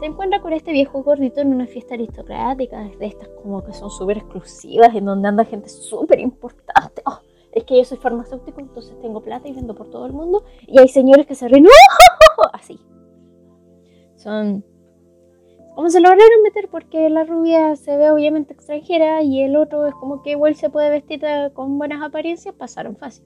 se 0.00 0.06
encuentra 0.06 0.40
con 0.40 0.54
este 0.54 0.72
viejo 0.72 1.02
gordito 1.02 1.42
en 1.42 1.52
una 1.52 1.66
fiesta 1.66 1.92
aristocrática, 1.92 2.84
de 2.98 3.04
estas 3.04 3.28
como 3.42 3.62
que 3.62 3.74
son 3.74 3.90
súper 3.90 4.16
exclusivas, 4.16 4.94
en 4.94 5.04
donde 5.04 5.28
anda 5.28 5.44
gente 5.44 5.68
súper 5.68 6.20
importante. 6.20 7.02
Oh, 7.04 7.18
es 7.52 7.64
que 7.64 7.76
yo 7.76 7.84
soy 7.84 7.98
farmacéutico, 7.98 8.62
entonces 8.62 8.98
tengo 9.02 9.22
plata 9.22 9.46
y 9.46 9.52
vendo 9.52 9.74
por 9.74 9.90
todo 9.90 10.06
el 10.06 10.14
mundo. 10.14 10.42
Y 10.66 10.78
hay 10.78 10.88
señores 10.88 11.26
que 11.26 11.34
se 11.34 11.48
ríen, 11.48 11.66
así. 12.54 12.80
Son... 14.16 14.64
¿Cómo 15.74 15.90
se 15.90 16.00
lograron 16.00 16.42
meter? 16.44 16.68
Porque 16.70 17.10
la 17.10 17.24
rubia 17.24 17.74
se 17.74 17.96
ve 17.96 18.10
obviamente 18.10 18.52
extranjera 18.52 19.22
y 19.22 19.42
el 19.42 19.56
otro 19.56 19.86
es 19.86 19.94
como 19.94 20.22
que 20.22 20.30
igual 20.30 20.54
se 20.54 20.70
puede 20.70 20.90
vestir 20.90 21.22
con 21.52 21.78
buenas 21.78 22.02
apariencias, 22.02 22.54
pasaron 22.54 22.96
fácil. 22.96 23.24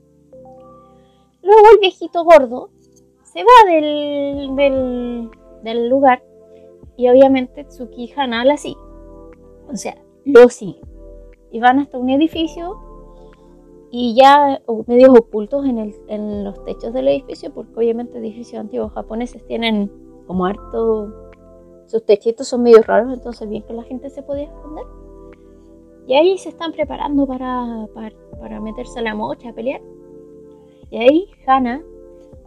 Luego 1.43 1.63
el 1.73 1.81
viejito 1.81 2.25
gordo 2.25 2.71
se 3.23 3.43
va 3.43 3.71
del, 3.71 5.31
del, 5.63 5.89
lugar 5.89 6.23
y 6.97 7.09
obviamente 7.09 7.65
Tsuki 7.65 8.05
y 8.05 8.13
Hana 8.17 8.43
así. 8.53 8.77
O 9.71 9.77
sea, 9.77 9.97
lo 10.25 10.49
siguen. 10.49 10.89
Y 11.51 11.61
van 11.61 11.79
hasta 11.79 11.99
un 11.99 12.09
edificio 12.09 12.79
y 13.91 14.15
ya 14.15 14.61
medios 14.87 15.11
ocultos 15.11 15.67
en, 15.67 15.95
en 16.09 16.45
los 16.45 16.65
techos 16.65 16.93
del 16.93 17.09
edificio, 17.09 17.53
porque 17.53 17.73
obviamente 17.77 18.19
edificios 18.19 18.61
antiguos 18.61 18.93
japoneses 18.93 19.47
tienen 19.47 19.91
como 20.27 20.47
harto, 20.47 21.28
sus 21.89 22.05
techitos 22.05 22.47
son 22.47 22.63
medio 22.63 22.83
raros, 22.83 23.13
entonces 23.13 23.49
bien 23.49 23.63
que 23.63 23.73
la 23.73 23.83
gente 23.83 24.11
se 24.11 24.23
podía 24.23 24.45
esconder. 24.45 24.85
Y 26.07 26.15
ahí 26.15 26.39
se 26.39 26.51
están 26.51 26.73
preparando 26.73 27.27
para, 27.27 27.89
para, 27.95 28.15
para 28.39 28.61
meterse 28.61 28.99
a 28.99 29.03
la 29.03 29.15
mocha 29.15 29.49
a 29.51 29.53
pelear. 29.55 29.81
Y 30.91 30.99
ahí 30.99 31.31
Hannah 31.47 31.83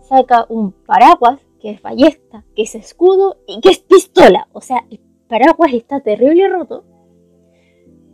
saca 0.04 0.46
un 0.50 0.72
paraguas, 0.72 1.42
que 1.60 1.72
es 1.72 1.82
ballesta, 1.82 2.44
que 2.56 2.64
es 2.64 2.76
escudo 2.76 3.38
y 3.48 3.62
que 3.62 3.70
es 3.70 3.80
pistola. 3.80 4.48
O 4.52 4.62
sea, 4.62 4.86
el 4.90 5.00
paraguas 5.28 5.74
está 5.74 6.02
terrible 6.02 6.48
roto. 6.48 6.84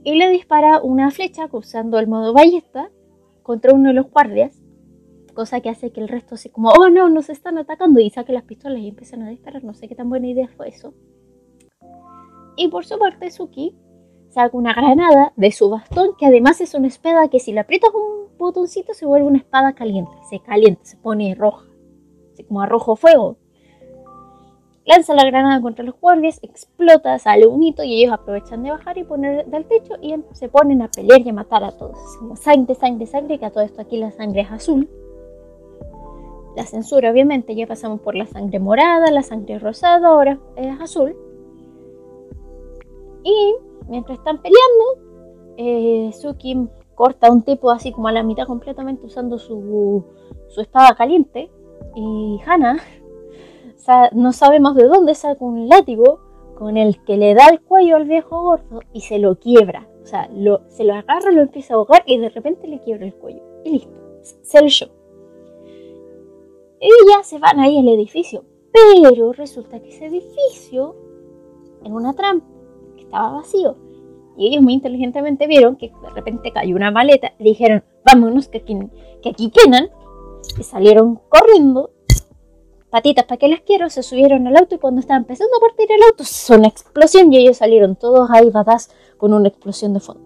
Y 0.04 0.16
le 0.16 0.30
dispara 0.30 0.82
una 0.82 1.12
flecha 1.12 1.50
usando 1.52 2.00
el 2.00 2.08
modo 2.08 2.34
ballesta 2.34 2.90
contra 3.44 3.74
uno 3.74 3.90
de 3.90 3.96
los 3.96 4.10
guardias, 4.10 4.62
cosa 5.34 5.60
que 5.60 5.70
hace 5.70 5.92
que 5.92 6.00
el 6.00 6.08
resto 6.08 6.38
se 6.38 6.52
como, 6.52 6.70
oh 6.70 6.90
no, 6.90 7.10
nos 7.10 7.30
están 7.30 7.58
atacando 7.58 8.00
y 8.00 8.10
saque 8.10 8.34
las 8.34 8.44
pistolas 8.44 8.80
y 8.80 8.88
empiezan 8.88 9.24
a 9.24 9.30
disparar. 9.30 9.64
No 9.64 9.74
sé 9.74 9.88
qué 9.88 9.96
tan 9.96 10.10
buena 10.10 10.28
idea 10.28 10.48
fue 10.48 10.70
eso. 10.70 10.94
Y 12.58 12.68
por 12.70 12.86
su 12.86 12.98
parte, 12.98 13.30
Suki 13.32 13.76
saca 14.30 14.58
una 14.58 14.74
granada 14.74 15.32
de 15.36 15.52
su 15.52 15.70
bastón, 15.70 16.10
que 16.18 16.26
además 16.26 16.60
es 16.60 16.74
una 16.74 16.88
espada 16.88 17.30
que 17.30 17.40
si 17.40 17.54
le 17.54 17.60
aprietas 17.60 17.92
un 17.94 18.38
botoncito 18.38 18.94
se 18.94 19.06
vuelve 19.06 19.28
una 19.28 19.38
espada 19.38 19.74
caliente, 19.74 20.12
se 20.30 20.40
calienta, 20.40 20.84
se 20.84 20.98
pone 20.98 21.34
roja, 21.36 21.66
así 22.34 22.44
como 22.44 22.62
a 22.62 22.66
rojo 22.66 22.96
fuego. 22.96 23.38
Lanza 24.86 25.14
la 25.14 25.26
granada 25.26 25.62
contra 25.62 25.84
los 25.84 26.00
guardias, 26.00 26.40
explota, 26.42 27.20
sale 27.20 27.46
un 27.46 27.62
hito 27.62 27.84
y 27.84 28.02
ellos 28.02 28.14
aprovechan 28.14 28.64
de 28.64 28.72
bajar 28.72 28.98
y 28.98 29.04
poner 29.04 29.46
del 29.46 29.66
techo 29.66 29.96
y 30.02 30.16
se 30.32 30.48
ponen 30.48 30.82
a 30.82 30.90
pelear 30.90 31.22
y 31.22 31.30
a 31.30 31.34
matar 31.34 31.64
a 31.64 31.72
todos. 31.72 31.98
Como 32.20 32.38
sangre, 32.38 32.74
sangre, 32.74 33.06
sangre, 33.06 33.38
que 33.38 33.46
a 33.46 33.52
todo 33.52 33.64
esto 33.64 33.82
aquí 33.82 33.98
la 33.98 34.12
sangre 34.12 34.42
es 34.42 34.52
azul. 34.52 34.90
La 36.56 36.66
censura, 36.66 37.12
obviamente, 37.12 37.54
ya 37.54 37.68
pasamos 37.68 38.00
por 38.00 38.16
la 38.16 38.26
sangre 38.28 38.60
morada, 38.60 39.12
la 39.12 39.24
sangre 39.24 39.60
rosada, 39.60 40.08
ahora 40.08 40.40
es 40.56 40.80
azul. 40.80 41.18
Y 43.28 43.56
mientras 43.90 44.20
están 44.20 44.42
peleando, 44.42 45.58
eh, 45.58 46.12
Suki 46.14 46.70
corta 46.96 47.28
a 47.28 47.32
un 47.32 47.42
tipo 47.42 47.72
así 47.72 47.92
como 47.92 48.08
a 48.08 48.14
la 48.14 48.24
mitad 48.24 48.48
completamente 48.48 49.06
usando 49.06 49.38
su, 49.38 50.06
su 50.48 50.62
espada 50.62 50.96
caliente. 50.96 51.52
Y 51.94 52.40
Hannah 52.46 52.78
no 54.14 54.32
sabemos 54.32 54.76
de 54.76 54.86
dónde 54.86 55.14
saca 55.14 55.44
un 55.44 55.68
látigo 55.68 56.20
con 56.56 56.78
el 56.78 57.04
que 57.04 57.18
le 57.18 57.34
da 57.34 57.50
el 57.50 57.62
cuello 57.62 57.98
al 57.98 58.06
viejo 58.06 58.42
gordo 58.42 58.80
y 58.94 59.02
se 59.02 59.20
lo 59.20 59.38
quiebra. 59.40 59.90
O 60.04 60.06
sea, 60.06 60.30
se 60.70 60.86
lo 60.86 60.94
agarra, 60.94 61.32
lo 61.32 61.42
empieza 61.42 61.74
a 61.74 61.78
ahogar 61.78 62.04
y 62.06 62.18
de 62.18 62.30
repente 62.30 62.66
le 62.68 62.80
quiebra 62.80 63.06
el 63.06 63.14
cuello. 63.14 63.42
Y 63.66 63.72
listo, 63.72 63.94
se 64.22 64.62
lo 64.62 64.70
show. 64.70 64.90
Y 66.80 66.90
ya 67.10 67.24
se 67.24 67.40
van 67.40 67.60
ahí 67.60 67.78
al 67.78 67.90
edificio. 67.90 68.46
Pero 68.72 69.34
resulta 69.34 69.82
que 69.82 69.90
ese 69.90 70.06
edificio 70.06 70.96
era 71.84 71.94
una 71.94 72.14
trampa, 72.14 72.48
estaba 73.08 73.38
vacío. 73.38 73.76
Y 74.38 74.48
ellos 74.48 74.62
muy 74.62 74.74
inteligentemente 74.74 75.48
vieron 75.48 75.76
que 75.78 75.88
de 75.88 76.10
repente 76.14 76.52
cayó 76.52 76.76
una 76.76 76.92
maleta 76.92 77.34
y 77.40 77.44
dijeron, 77.44 77.84
vámonos, 78.06 78.48
que 78.48 78.60
aquí, 78.60 78.78
que 79.22 79.30
aquí 79.30 79.52
quedan. 79.52 79.90
Y 80.60 80.64
salieron 80.64 81.20
corriendo 81.28 81.92
patitas, 82.90 83.26
¿para 83.26 83.38
qué 83.38 83.48
las 83.48 83.62
quiero? 83.62 83.90
Se 83.90 84.04
subieron 84.04 84.48
al 84.48 84.58
auto 84.58 84.76
y 84.76 84.80
cuando 84.80 85.02
estaba 85.02 85.18
empezando 85.18 85.56
a 85.58 85.60
partir 85.60 85.88
el 85.92 86.04
auto, 86.04 86.24
se 86.24 86.56
una 86.56 86.68
explosión 86.68 87.32
y 87.34 87.38
ellos 87.38 87.58
salieron 87.58 87.96
todos 87.96 88.30
ahí 88.32 88.50
badass 88.50 88.90
con 89.18 89.34
una 89.34 89.48
explosión 89.48 89.94
de 89.94 90.00
fondo. 90.00 90.24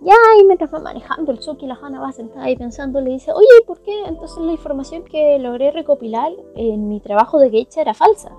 Ya, 0.00 0.14
y 0.40 0.44
mientras 0.44 0.72
va 0.74 0.80
manejando 0.80 1.30
el 1.30 1.40
Suki, 1.40 1.66
la 1.66 1.78
Hana 1.80 2.00
va 2.00 2.10
sentada 2.10 2.46
ahí 2.46 2.56
pensando, 2.56 3.00
le 3.00 3.10
dice, 3.10 3.32
oye, 3.32 3.46
¿por 3.66 3.82
qué 3.82 4.04
entonces 4.06 4.38
la 4.38 4.50
información 4.52 5.04
que 5.04 5.38
logré 5.38 5.70
recopilar 5.70 6.32
en 6.56 6.88
mi 6.88 7.00
trabajo 7.00 7.38
de 7.38 7.50
Geisha 7.50 7.82
era 7.82 7.94
falsa? 7.94 8.32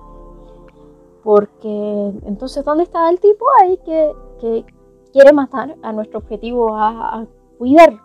Porque 1.24 2.12
entonces, 2.26 2.64
¿dónde 2.64 2.84
está 2.84 3.10
el 3.10 3.18
tipo 3.18 3.44
ahí 3.60 3.78
que, 3.84 4.64
quiere 5.12 5.32
matar 5.32 5.76
a 5.82 5.92
nuestro 5.92 6.18
objetivo 6.18 6.74
a, 6.74 7.20
a 7.20 7.26
cuidar, 7.56 7.98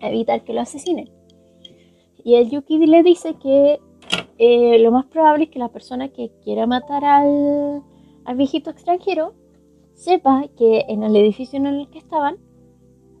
a 0.00 0.08
evitar 0.08 0.44
que 0.44 0.52
lo 0.52 0.60
asesinen? 0.60 1.10
Y 2.24 2.34
el 2.34 2.50
Yuki 2.50 2.84
le 2.86 3.02
dice 3.04 3.34
que 3.34 3.80
eh, 4.38 4.78
lo 4.80 4.90
más 4.90 5.06
probable 5.06 5.44
es 5.44 5.50
que 5.50 5.58
la 5.58 5.68
persona 5.68 6.08
que 6.08 6.30
quiera 6.42 6.66
matar 6.66 7.04
al, 7.04 7.82
al 8.24 8.36
viejito 8.36 8.70
extranjero 8.70 9.34
sepa 9.94 10.44
que 10.58 10.84
en 10.88 11.02
el 11.04 11.16
edificio 11.16 11.58
en 11.58 11.66
el 11.66 11.88
que 11.88 11.98
estaban 11.98 12.36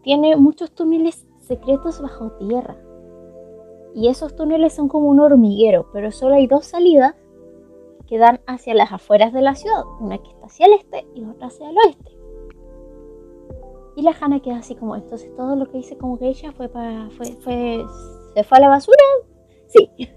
tiene 0.02 0.36
muchos 0.36 0.72
túneles 0.72 1.26
secretos 1.40 2.02
bajo 2.02 2.32
tierra. 2.32 2.76
Y 3.94 4.08
esos 4.08 4.36
túneles 4.36 4.74
son 4.74 4.88
como 4.88 5.08
un 5.08 5.20
hormiguero, 5.20 5.86
pero 5.92 6.12
solo 6.12 6.34
hay 6.34 6.46
dos 6.46 6.66
salidas 6.66 7.14
que 8.06 8.18
dan 8.18 8.40
hacia 8.46 8.74
las 8.74 8.92
afueras 8.92 9.32
de 9.32 9.42
la 9.42 9.54
ciudad, 9.54 9.84
una 10.00 10.18
que 10.18 10.30
está 10.30 10.46
hacia 10.46 10.66
el 10.66 10.72
este 10.74 11.06
y 11.14 11.24
otra 11.24 11.48
hacia 11.48 11.70
el 11.70 11.76
oeste. 11.78 12.16
Y 13.96 14.02
la 14.02 14.14
Hana 14.20 14.40
queda 14.40 14.58
así 14.58 14.74
como, 14.74 14.94
entonces 14.94 15.34
todo 15.36 15.56
lo 15.56 15.70
que 15.70 15.78
hice 15.78 15.96
como 15.96 16.18
ella 16.20 16.52
fue 16.52 16.68
para 16.68 17.08
fue, 17.10 17.32
fue 17.36 17.84
¿Se 18.36 18.44
fue 18.44 18.58
a 18.58 18.60
la 18.60 18.68
basura? 18.68 19.02
Sí. 19.66 19.88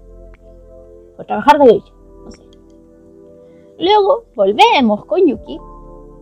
Por 1.16 1.24
trabajar 1.24 1.58
de 1.58 1.70
ella. 1.70 1.92
No 2.22 2.30
sé. 2.30 2.42
Luego 3.78 4.24
volvemos 4.36 5.06
con 5.06 5.26
Yuki 5.26 5.58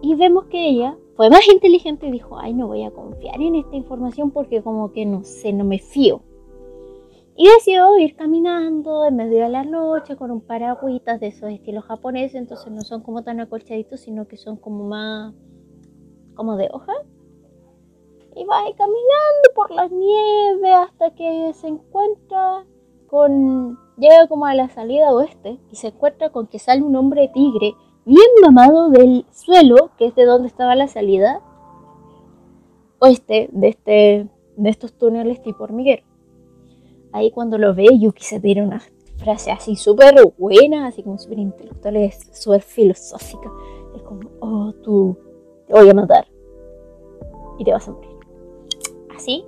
y 0.00 0.14
vemos 0.14 0.44
que 0.44 0.68
ella 0.68 0.96
fue 1.16 1.28
más 1.28 1.48
inteligente 1.52 2.06
y 2.06 2.12
dijo, 2.12 2.38
ay, 2.38 2.54
no 2.54 2.68
voy 2.68 2.84
a 2.84 2.92
confiar 2.92 3.40
en 3.40 3.56
esta 3.56 3.74
información 3.74 4.30
porque 4.30 4.62
como 4.62 4.92
que 4.92 5.04
no 5.06 5.24
sé, 5.24 5.52
no 5.52 5.64
me 5.64 5.80
fío. 5.80 6.20
Y 7.38 7.46
decidió 7.46 7.96
ir 7.98 8.16
caminando 8.16 9.06
en 9.06 9.16
medio 9.16 9.44
de 9.44 9.48
la 9.48 9.62
noche 9.62 10.16
con 10.16 10.30
un 10.30 10.40
paragüitas 10.40 11.20
de 11.20 11.28
esos 11.28 11.50
estilos 11.50 11.84
japoneses, 11.84 12.34
entonces 12.34 12.70
no 12.70 12.82
son 12.82 13.02
como 13.02 13.22
tan 13.22 13.38
acolchaditos, 13.40 14.00
sino 14.00 14.26
que 14.26 14.36
son 14.36 14.56
como 14.56 14.84
más 14.84 15.32
como 16.34 16.56
de 16.56 16.68
hoja 16.72 16.92
y 18.38 18.44
va 18.44 18.62
caminando 18.76 19.48
por 19.54 19.70
la 19.72 19.88
nieve 19.88 20.72
hasta 20.72 21.14
que 21.14 21.52
se 21.54 21.68
encuentra 21.68 22.64
con... 23.08 23.78
Llega 23.96 24.28
como 24.28 24.46
a 24.46 24.54
la 24.54 24.68
salida 24.68 25.12
oeste 25.12 25.58
y 25.72 25.74
se 25.74 25.88
encuentra 25.88 26.30
con 26.30 26.46
que 26.46 26.60
sale 26.60 26.82
un 26.82 26.94
hombre 26.94 27.28
tigre 27.34 27.74
bien 28.04 28.28
mamado 28.40 28.90
del 28.90 29.26
suelo, 29.32 29.90
que 29.98 30.06
es 30.06 30.14
de 30.14 30.24
donde 30.24 30.46
estaba 30.46 30.76
la 30.76 30.86
salida 30.86 31.40
oeste 33.00 33.48
de, 33.50 33.68
este, 33.68 34.28
de 34.56 34.70
estos 34.70 34.92
túneles 34.96 35.42
tipo 35.42 35.64
hormiguero. 35.64 36.07
Ahí 37.12 37.30
cuando 37.30 37.58
lo 37.58 37.74
ve, 37.74 37.86
Yuki 37.98 38.22
se 38.22 38.40
tira 38.40 38.62
una 38.62 38.82
frase 39.16 39.50
así 39.50 39.76
súper 39.76 40.14
buena, 40.38 40.86
así 40.86 41.02
como 41.02 41.18
súper 41.18 41.38
intelectual, 41.38 42.10
súper 42.32 42.62
filosófica. 42.62 43.50
Es 43.96 44.02
como, 44.02 44.30
oh, 44.40 44.72
tú, 44.82 45.16
te 45.66 45.72
voy 45.72 45.88
a 45.88 45.94
matar. 45.94 46.26
Y 47.58 47.64
te 47.64 47.72
vas 47.72 47.88
a 47.88 47.92
morir 47.92 48.18
así, 49.18 49.44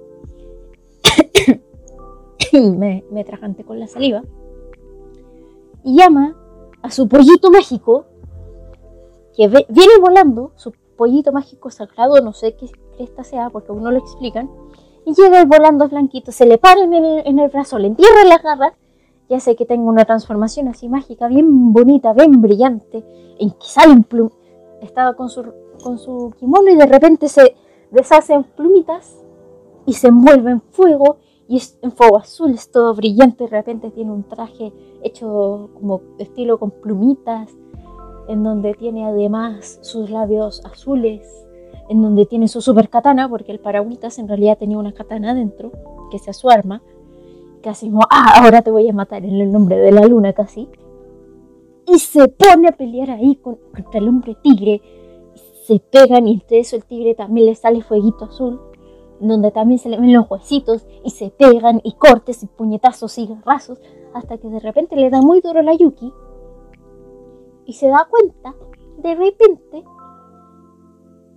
me, 2.53 3.05
me 3.11 3.25
trajante 3.25 3.65
con 3.65 3.79
la 3.79 3.87
saliva, 3.87 4.23
y 5.85 5.97
llama 5.97 6.37
a 6.83 6.91
su 6.91 7.09
pollito 7.09 7.51
mágico, 7.51 8.07
que 9.35 9.47
viene 9.49 9.99
volando, 10.01 10.53
su 10.57 10.73
pollito 10.97 11.33
mágico 11.33 11.71
sagrado, 11.71 12.21
no 12.21 12.33
sé 12.33 12.57
qué 12.57 12.67
esta 12.99 13.25
sea, 13.25 13.49
porque 13.49 13.71
aún 13.73 13.83
no 13.83 13.91
lo 13.91 13.99
explican, 13.99 14.51
y 15.05 15.15
llega 15.15 15.45
volando 15.45 15.89
blanquito, 15.89 16.33
se 16.33 16.47
le 16.47 16.59
para 16.59 16.83
en 16.83 16.95
el, 16.95 17.27
en 17.27 17.39
el 17.39 17.49
brazo, 17.49 17.79
le 17.79 17.89
entierra 17.89 18.25
las 18.25 18.43
garras, 18.43 18.73
ya 19.29 19.41
sé 19.41 19.57
que 19.57 19.67
tengo 19.67 19.89
una 19.89 20.05
transformación 20.05 20.69
así 20.69 20.89
mágica, 20.89 21.29
bien 21.29 21.73
bonita, 21.73 22.13
bien 22.13 22.41
brillante, 22.41 23.05
en 23.39 23.51
que 23.51 23.67
salen 23.67 24.03
plum 24.03 24.31
estaba 24.81 25.15
con 25.15 25.29
su, 25.29 25.45
con 25.83 25.99
su 25.99 26.33
kimono 26.39 26.71
y 26.71 26.77
de 26.77 26.87
repente 26.87 27.29
se 27.29 27.55
deshacen 27.91 28.45
plumitas 28.45 29.17
y 29.87 29.95
se 29.95 30.09
envuelve 30.09 30.51
en 30.51 30.61
fuego 30.61 31.19
y 31.49 31.57
es 31.57 31.79
en 31.83 31.93
fuego 31.93 32.19
azul, 32.19 32.53
es 32.53 32.71
todo 32.71 32.95
brillante, 32.95 33.45
de 33.45 33.51
repente 33.51 33.91
tiene 33.91 34.13
un 34.13 34.23
traje 34.25 34.73
hecho 35.03 35.71
como 35.75 36.01
estilo 36.19 36.59
con 36.59 36.71
plumitas, 36.71 37.51
en 38.29 38.45
donde 38.45 38.75
tiene 38.75 39.05
además 39.05 39.81
sus 39.83 40.11
labios 40.11 40.65
azules, 40.65 41.27
en 41.91 42.01
donde 42.01 42.25
tiene 42.25 42.49
su 42.49 42.63
super 42.63 42.89
katana, 42.89 43.29
porque 43.29 43.53
el 43.53 43.61
paragüitas 43.61 44.19
en 44.19 44.29
realidad 44.29 44.57
tenía 44.57 44.79
una 44.79 44.93
katana 44.93 45.35
dentro, 45.35 45.73
que 46.11 46.17
es 46.17 46.37
su 46.37 46.49
arma, 46.49 46.83
casi 47.63 47.91
como, 47.91 48.03
ah, 48.11 48.43
ahora 48.43 48.63
te 48.63 48.71
voy 48.71 48.89
a 48.89 48.93
matar 48.93 49.25
en 49.25 49.41
el 49.41 49.53
nombre 49.53 49.77
de 49.77 49.93
la 49.93 50.07
luna 50.07 50.33
casi. 50.33 50.69
Y 51.87 51.99
se 51.99 52.29
pone 52.29 52.69
a 52.69 52.73
pelear 52.73 53.11
ahí 53.11 53.37
contra 53.37 54.01
el 54.01 54.09
hombre 54.09 54.37
tigre, 54.43 54.81
se 55.67 55.79
pegan 55.79 56.27
y 56.27 56.35
entre 56.35 56.61
eso 56.61 56.77
el 56.77 56.85
tigre 56.85 57.15
también 57.15 57.47
le 57.47 57.55
sale 57.55 57.83
fueguito 57.83 58.25
azul 58.25 58.61
donde 59.21 59.51
también 59.51 59.79
se 59.79 59.89
le 59.89 59.99
ven 59.99 60.13
los 60.13 60.31
huesitos 60.31 60.87
y 61.05 61.11
se 61.11 61.31
pegan 61.31 61.81
y 61.85 61.93
cortes 61.93 62.43
y 62.43 62.47
puñetazos 62.47 63.19
y 63.19 63.27
garrazos, 63.27 63.79
hasta 64.15 64.39
que 64.39 64.49
de 64.49 64.61
repente 64.61 64.97
le 64.97 65.11
da 65.11 65.21
muy 65.21 65.41
duro 65.41 65.63
la 65.63 65.75
Yuki 65.75 66.13
y 67.67 67.75
se 67.75 67.89
da 67.89 68.09
cuenta 68.11 68.55
de 68.99 69.15
repente 69.15 69.85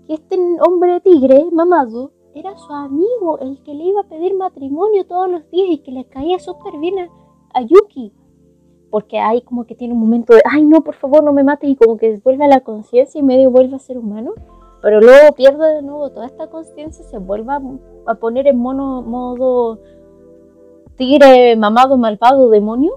que 0.08 0.14
este 0.14 0.38
hombre 0.66 1.00
tigre, 1.02 1.46
mamado, 1.52 2.12
era 2.36 2.58
su 2.58 2.74
amigo, 2.74 3.38
el 3.40 3.62
que 3.64 3.74
le 3.74 3.86
iba 3.86 4.02
a 4.02 4.08
pedir 4.08 4.36
matrimonio 4.36 5.06
todos 5.06 5.30
los 5.30 5.50
días 5.52 5.68
y 5.70 5.78
que 5.80 5.92
le 5.92 6.06
caía 6.06 6.40
súper 6.40 6.78
bien 6.80 7.10
a, 7.54 7.62
Yuki. 7.62 8.12
Porque 8.90 9.20
ahí 9.20 9.42
como 9.42 9.66
que 9.66 9.76
tiene 9.76 9.94
un 9.94 10.00
momento 10.00 10.34
de, 10.34 10.42
ay 10.50 10.66
no, 10.66 10.82
por 10.82 10.96
favor 10.96 11.24
no 11.24 11.34
me 11.34 11.44
mate 11.44 11.68
y 11.68 11.76
como 11.76 11.98
que 11.98 12.20
vuelve 12.24 12.46
a 12.46 12.48
la 12.48 12.62
conciencia 12.62 13.20
y 13.20 13.24
medio 13.24 13.52
vuelve 13.52 13.76
a 13.76 13.80
ser 13.80 13.98
humano. 13.98 14.34
Pero 14.82 15.00
luego 15.00 15.34
pierde 15.36 15.76
de 15.76 15.82
nuevo 15.82 16.12
toda 16.12 16.26
esta 16.26 16.48
conciencia, 16.48 17.06
se 17.06 17.18
vuelve 17.18 17.54
a, 18.06 18.16
poner 18.16 18.48
en 18.48 18.58
mono, 18.58 19.02
modo 19.02 19.80
tigre 20.98 21.56
mamado, 21.56 21.98
malvado, 21.98 22.50
demonio. 22.50 22.94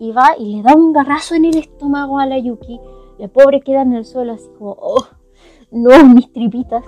Y 0.00 0.12
va 0.12 0.36
y 0.38 0.56
le 0.56 0.62
da 0.62 0.74
un 0.76 0.92
garrazo 0.92 1.34
en 1.34 1.44
el 1.46 1.56
estómago 1.56 2.18
a 2.18 2.26
la 2.26 2.38
Yuki. 2.38 2.80
La 3.18 3.28
pobre 3.28 3.60
queda 3.60 3.82
en 3.82 3.94
el 3.94 4.04
suelo 4.04 4.32
así 4.32 4.48
como, 4.58 4.76
oh, 4.80 5.04
no, 5.70 6.04
mis 6.14 6.32
tripitas 6.32 6.84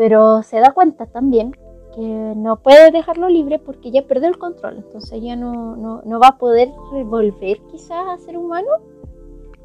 pero 0.00 0.42
se 0.42 0.60
da 0.60 0.72
cuenta 0.72 1.04
también 1.04 1.52
que 1.94 2.00
no 2.00 2.62
puede 2.62 2.90
dejarlo 2.90 3.28
libre 3.28 3.58
porque 3.58 3.90
ya 3.90 4.06
perdió 4.06 4.28
el 4.28 4.38
control, 4.38 4.78
entonces 4.78 5.20
ya 5.22 5.36
no, 5.36 5.76
no, 5.76 6.18
va 6.18 6.28
a 6.28 6.38
poder 6.38 6.70
volver 7.04 7.60
quizás 7.70 8.06
a 8.08 8.16
ser 8.16 8.38
humano. 8.38 8.68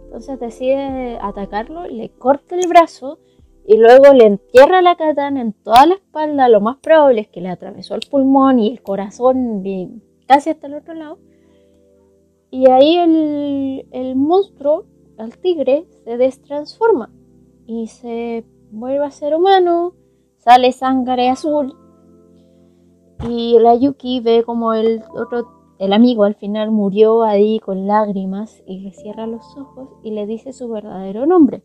Entonces 0.04 0.38
decide 0.38 1.18
atacarlo, 1.22 1.88
le 1.88 2.10
corta 2.10 2.56
el 2.56 2.68
brazo 2.68 3.20
y 3.66 3.78
luego 3.78 4.14
le 4.14 4.26
entierra 4.26 4.82
la 4.82 4.98
katana 4.98 5.40
en 5.40 5.54
toda 5.54 5.86
la 5.86 5.94
espalda. 5.94 6.50
Lo 6.50 6.60
más 6.60 6.80
probable 6.80 7.22
es 7.22 7.30
que 7.30 7.40
le 7.40 7.48
atravesó 7.48 7.96
el 7.96 8.02
pulmón 8.12 8.60
y 8.60 8.74
el 8.74 8.82
corazón 8.82 9.64
casi 10.28 10.50
hasta 10.50 10.68
el 10.68 10.74
otro 10.74 10.96
lado. 10.96 11.18
Y 12.52 12.70
ahí 12.70 12.98
el, 12.98 13.88
el 13.92 14.18
monstruo, 14.18 14.84
el 15.18 15.38
tigre, 15.38 15.86
se 16.04 16.18
destransforma 16.18 17.10
y 17.66 17.88
se 17.88 18.46
vuelve 18.72 19.06
a 19.06 19.12
ser 19.12 19.36
humano 19.36 19.94
sale 20.38 20.72
sangre 20.72 21.30
azul 21.30 21.76
y 23.28 23.58
la 23.60 23.76
Yuki 23.76 24.20
ve 24.20 24.44
como 24.46 24.74
el 24.74 25.02
otro, 25.16 25.48
el 25.80 25.94
amigo 25.94 26.24
al 26.26 26.36
final 26.36 26.72
murió 26.72 27.24
ahí 27.24 27.60
con 27.60 27.88
lágrimas 27.88 28.62
y 28.66 28.80
le 28.80 28.92
cierra 28.92 29.26
los 29.26 29.58
ojos 29.58 29.90
y 30.04 30.12
le 30.12 30.26
dice 30.26 30.54
su 30.54 30.70
verdadero 30.70 31.26
nombre. 31.26 31.64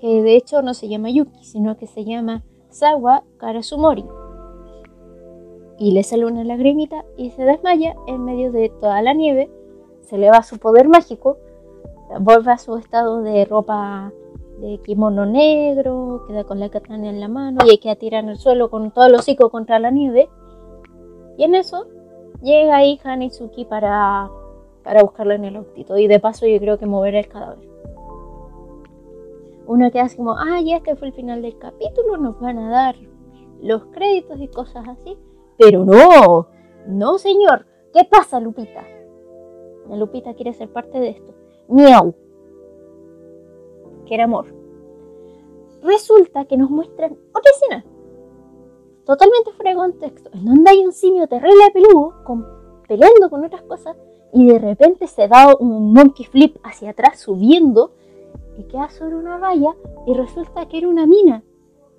Que 0.00 0.22
de 0.22 0.36
hecho 0.36 0.62
no 0.62 0.74
se 0.74 0.88
llama 0.88 1.10
Yuki, 1.10 1.44
sino 1.44 1.76
que 1.76 1.86
se 1.86 2.04
llama 2.04 2.42
Sawa 2.68 3.24
Karasumori. 3.38 4.04
Y 5.78 5.92
le 5.92 6.02
sale 6.02 6.26
una 6.26 6.44
lagrimita 6.44 7.04
y 7.16 7.30
se 7.30 7.44
desmaya 7.44 7.94
en 8.06 8.24
medio 8.24 8.52
de 8.52 8.68
toda 8.68 9.00
la 9.02 9.14
nieve. 9.14 9.50
Se 10.00 10.18
le 10.18 10.30
va 10.30 10.42
su 10.42 10.58
poder 10.58 10.88
mágico, 10.88 11.38
vuelve 12.20 12.52
a 12.52 12.58
su 12.58 12.76
estado 12.76 13.22
de 13.22 13.44
ropa 13.44 14.12
de 14.62 14.78
kimono 14.78 15.26
negro, 15.26 16.24
queda 16.28 16.44
con 16.44 16.60
la 16.60 16.68
katana 16.68 17.10
en 17.10 17.18
la 17.18 17.26
mano 17.26 17.66
y 17.66 17.70
hay 17.70 17.78
que 17.78 17.94
tirar 17.96 18.22
en 18.22 18.30
el 18.30 18.38
suelo 18.38 18.70
con 18.70 18.92
todo 18.92 19.06
el 19.06 19.14
hocico 19.14 19.50
contra 19.50 19.80
la 19.80 19.90
nieve. 19.90 20.30
Y 21.36 21.44
en 21.44 21.56
eso 21.56 21.86
llega 22.42 22.76
ahí 22.76 23.00
Hanizuki 23.02 23.64
para, 23.64 24.30
para 24.84 25.02
buscarlo 25.02 25.34
en 25.34 25.44
el 25.46 25.56
autito. 25.56 25.98
Y 25.98 26.06
de 26.06 26.20
paso 26.20 26.46
yo 26.46 26.58
creo 26.60 26.78
que 26.78 26.86
mover 26.86 27.16
el 27.16 27.26
cadáver. 27.26 27.68
Uno 29.66 29.90
queda 29.90 30.04
así 30.04 30.16
como, 30.16 30.38
ah, 30.38 30.60
ya 30.64 30.76
este 30.76 30.94
fue 30.94 31.08
el 31.08 31.14
final 31.14 31.42
del 31.42 31.58
capítulo, 31.58 32.16
nos 32.16 32.38
van 32.40 32.58
a 32.58 32.70
dar 32.70 32.96
los 33.60 33.84
créditos 33.86 34.40
y 34.40 34.46
cosas 34.46 34.86
así. 34.88 35.18
Pero 35.58 35.84
no, 35.84 36.46
no 36.86 37.18
señor, 37.18 37.66
¿qué 37.92 38.04
pasa 38.04 38.38
Lupita? 38.38 38.84
La 39.88 39.96
Lupita 39.96 40.34
quiere 40.34 40.52
ser 40.52 40.68
parte 40.72 41.00
de 41.00 41.10
esto. 41.10 41.34
Miau 41.68 42.14
amor. 44.20 44.46
Resulta 45.82 46.44
que 46.44 46.56
nos 46.56 46.70
muestran 46.70 47.16
otra 47.34 47.50
escena, 47.54 47.84
totalmente 49.04 49.52
fuera 49.52 49.70
de 49.70 49.76
contexto, 49.76 50.30
en 50.32 50.44
donde 50.44 50.70
hay 50.70 50.84
un 50.84 50.92
simio 50.92 51.26
terrible 51.26 51.70
peludo 51.72 52.14
con, 52.24 52.46
peleando 52.86 53.30
con 53.30 53.44
otras 53.44 53.62
cosas 53.62 53.96
y 54.32 54.46
de 54.46 54.58
repente 54.58 55.06
se 55.06 55.28
da 55.28 55.54
un 55.58 55.92
monkey 55.92 56.24
flip 56.24 56.56
hacia 56.62 56.90
atrás 56.90 57.18
subiendo 57.20 57.92
y 58.56 58.64
queda 58.64 58.88
sobre 58.90 59.16
una 59.16 59.38
valla 59.38 59.74
y 60.06 60.14
resulta 60.14 60.66
que 60.68 60.78
era 60.78 60.88
una 60.88 61.06
mina 61.06 61.42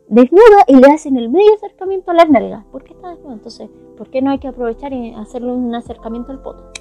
desnuda 0.08 0.64
y 0.68 0.76
le 0.76 0.88
hacen 0.88 1.18
el 1.18 1.30
medio 1.30 1.54
acercamiento 1.56 2.12
a 2.12 2.14
las 2.14 2.30
nalgas. 2.30 2.66
¿Por 2.72 2.84
qué 2.84 2.94
está 2.94 3.10
desnuda? 3.10 3.34
Entonces, 3.34 3.70
¿por 3.98 4.10
qué 4.10 4.22
no 4.22 4.32
hay 4.32 4.40
que 4.40 4.48
aprovechar 4.48 4.94
y 4.94 5.14
hacerle 5.14 5.52
un 5.52 5.74
acercamiento 5.74 6.32
al 6.32 6.42
poto? 6.42 6.72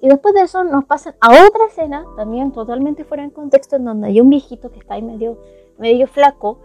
Y 0.00 0.08
después 0.08 0.34
de 0.34 0.42
eso 0.42 0.62
nos 0.64 0.84
pasan 0.84 1.14
a 1.20 1.30
otra 1.46 1.66
escena, 1.66 2.04
también 2.16 2.52
totalmente 2.52 3.04
fuera 3.04 3.24
de 3.24 3.32
contexto, 3.32 3.76
en 3.76 3.84
donde 3.84 4.08
hay 4.08 4.20
un 4.20 4.30
viejito 4.30 4.70
que 4.70 4.78
está 4.78 4.94
ahí 4.94 5.02
medio, 5.02 5.38
medio 5.76 6.06
flaco, 6.06 6.60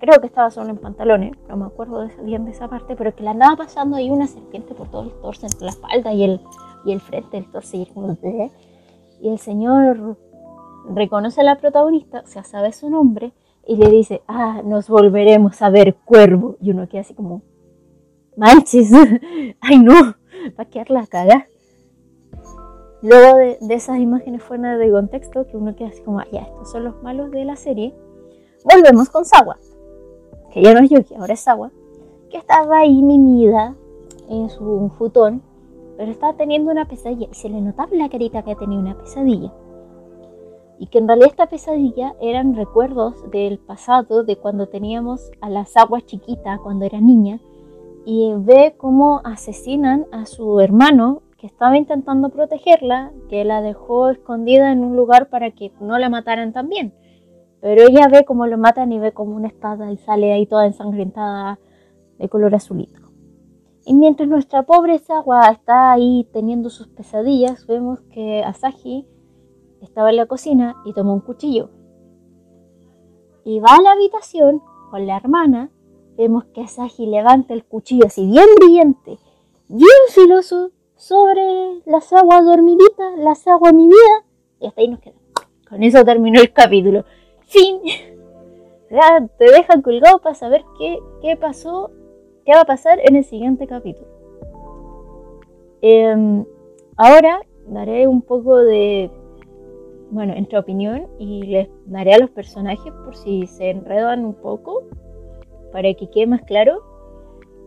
creo 0.00 0.20
que 0.20 0.26
estaba 0.26 0.50
solo 0.50 0.70
en 0.70 0.78
pantalones, 0.78 1.36
no 1.48 1.56
me 1.56 1.66
acuerdo 1.66 2.08
bien 2.22 2.44
de 2.44 2.50
esa 2.50 2.68
parte, 2.68 2.96
pero 2.96 3.14
que 3.14 3.22
le 3.22 3.30
andaba 3.30 3.56
pasando 3.56 3.96
ahí 3.96 4.10
una 4.10 4.26
serpiente 4.26 4.74
por 4.74 4.90
todo 4.90 5.02
el 5.02 5.12
torso, 5.20 5.46
entre 5.46 5.66
la 5.66 5.70
espalda 5.70 6.12
y 6.12 6.24
el, 6.24 6.40
y 6.84 6.92
el 6.92 7.00
frente 7.00 7.36
del 7.36 7.50
torso, 7.50 7.76
y, 7.76 7.86
el 9.28 9.38
señor 9.38 10.16
reconoce 10.88 11.42
a 11.42 11.44
la 11.44 11.58
protagonista, 11.58 12.24
o 12.24 12.42
sabe 12.42 12.72
su 12.72 12.90
nombre, 12.90 13.32
y 13.66 13.76
le 13.76 13.90
dice, 13.90 14.22
ah, 14.26 14.62
nos 14.64 14.88
volveremos 14.88 15.60
a 15.62 15.68
ver, 15.70 15.94
cuervo. 15.94 16.56
Y 16.60 16.70
uno 16.70 16.88
queda 16.88 17.02
así 17.02 17.14
como, 17.14 17.42
manches, 18.36 18.90
ay 19.60 19.78
no, 19.78 19.94
va 20.58 20.62
a 20.62 20.64
quedar 20.64 20.90
la 20.90 21.06
cara. 21.06 21.46
Luego 23.02 23.36
de, 23.38 23.58
esas 23.70 23.98
imágenes 23.98 24.42
fuera 24.42 24.76
de 24.76 24.90
contexto, 24.90 25.46
que 25.46 25.56
uno 25.56 25.74
queda 25.74 25.88
así 25.88 26.02
como, 26.02 26.20
ya, 26.30 26.42
estos 26.42 26.70
son 26.70 26.84
los 26.84 27.02
malos 27.02 27.30
de 27.30 27.44
la 27.46 27.56
serie, 27.56 27.94
volvemos 28.64 29.08
con 29.08 29.24
Sawa, 29.24 29.58
que 30.52 30.62
ya 30.62 30.74
no 30.74 30.80
es 30.80 30.90
Yuki, 30.90 31.14
ahora 31.14 31.32
es 31.32 31.40
Sawa, 31.40 31.70
que 32.28 32.36
estaba 32.36 32.80
ahí 32.80 33.02
mimida 33.02 33.74
en 34.28 34.50
su 34.50 34.90
futón, 34.98 35.42
pero 35.96 36.12
estaba 36.12 36.34
teniendo 36.34 36.70
una 36.70 36.86
pesadilla 36.86 37.28
y 37.30 37.34
se 37.34 37.48
le 37.48 37.60
notaba 37.60 37.88
la 37.92 38.08
carita 38.10 38.42
que 38.42 38.54
tenía 38.54 38.78
una 38.78 38.96
pesadilla. 38.96 39.52
Y 40.78 40.86
que 40.86 40.98
en 40.98 41.08
realidad 41.08 41.28
esta 41.30 41.46
pesadilla 41.46 42.14
eran 42.20 42.54
recuerdos 42.54 43.30
del 43.30 43.58
pasado, 43.58 44.24
de 44.24 44.36
cuando 44.36 44.66
teníamos 44.66 45.30
a 45.40 45.50
las 45.50 45.76
aguas 45.76 46.04
chiquitas, 46.06 46.60
cuando 46.60 46.84
era 46.86 47.00
niña, 47.00 47.40
y 48.04 48.32
ve 48.36 48.74
cómo 48.78 49.20
asesinan 49.24 50.06
a 50.10 50.24
su 50.24 50.60
hermano 50.60 51.22
que 51.40 51.46
estaba 51.46 51.78
intentando 51.78 52.28
protegerla, 52.28 53.12
que 53.30 53.46
la 53.46 53.62
dejó 53.62 54.10
escondida 54.10 54.72
en 54.72 54.84
un 54.84 54.94
lugar 54.94 55.30
para 55.30 55.50
que 55.52 55.72
no 55.80 55.98
la 55.98 56.10
mataran 56.10 56.52
también. 56.52 56.92
Pero 57.62 57.82
ella 57.82 58.08
ve 58.08 58.26
cómo 58.26 58.46
lo 58.46 58.58
matan 58.58 58.92
y 58.92 58.98
ve 58.98 59.12
como 59.12 59.36
una 59.36 59.48
espada 59.48 59.90
y 59.90 59.96
sale 59.96 60.34
ahí 60.34 60.44
toda 60.44 60.66
ensangrentada 60.66 61.58
de 62.18 62.28
color 62.28 62.54
azulito. 62.54 63.00
Y 63.86 63.94
mientras 63.94 64.28
nuestra 64.28 64.64
pobre 64.64 64.98
Sawa 64.98 65.48
está 65.48 65.92
ahí 65.92 66.28
teniendo 66.30 66.68
sus 66.68 66.88
pesadillas, 66.88 67.66
vemos 67.66 68.00
que 68.12 68.44
Asahi 68.44 69.06
estaba 69.80 70.10
en 70.10 70.16
la 70.16 70.26
cocina 70.26 70.76
y 70.84 70.92
tomó 70.92 71.14
un 71.14 71.20
cuchillo. 71.20 71.70
Y 73.44 73.60
va 73.60 73.76
a 73.78 73.82
la 73.82 73.92
habitación 73.92 74.60
con 74.90 75.06
la 75.06 75.16
hermana. 75.16 75.70
Vemos 76.18 76.44
que 76.52 76.60
Asahi 76.60 77.06
levanta 77.06 77.54
el 77.54 77.64
cuchillo 77.64 78.04
así 78.06 78.26
bien 78.26 78.46
brillante, 78.58 79.18
bien 79.68 79.88
filoso, 80.10 80.70
sobre 81.00 81.80
las 81.86 82.12
aguas 82.12 82.44
dormiditas, 82.44 83.16
las 83.16 83.46
aguas 83.48 83.72
mi 83.72 83.86
vida. 83.86 84.24
Y 84.60 84.66
hasta 84.66 84.82
ahí 84.82 84.88
nos 84.88 85.00
quedamos. 85.00 85.22
Con 85.66 85.82
eso 85.82 86.04
terminó 86.04 86.40
el 86.40 86.52
capítulo. 86.52 87.04
Fin. 87.46 87.80
Ya 88.92 89.24
te 89.38 89.44
dejan 89.44 89.82
colgado 89.82 90.18
para 90.18 90.34
saber 90.34 90.64
qué, 90.76 90.98
qué 91.22 91.36
pasó, 91.36 91.92
qué 92.44 92.54
va 92.54 92.62
a 92.62 92.64
pasar 92.64 92.98
en 93.04 93.14
el 93.14 93.22
siguiente 93.22 93.68
capítulo. 93.68 94.08
Em, 95.80 96.44
ahora 96.96 97.40
daré 97.68 98.08
un 98.08 98.20
poco 98.20 98.56
de, 98.56 99.08
bueno, 100.10 100.32
entre 100.34 100.58
opinión 100.58 101.06
y 101.20 101.44
les 101.44 101.68
daré 101.86 102.14
a 102.14 102.18
los 102.18 102.30
personajes 102.30 102.92
por 103.04 103.14
si 103.14 103.46
se 103.46 103.70
enredan 103.70 104.24
un 104.24 104.34
poco 104.34 104.82
para 105.70 105.94
que 105.94 106.10
quede 106.10 106.26
más 106.26 106.42
claro. 106.42 106.82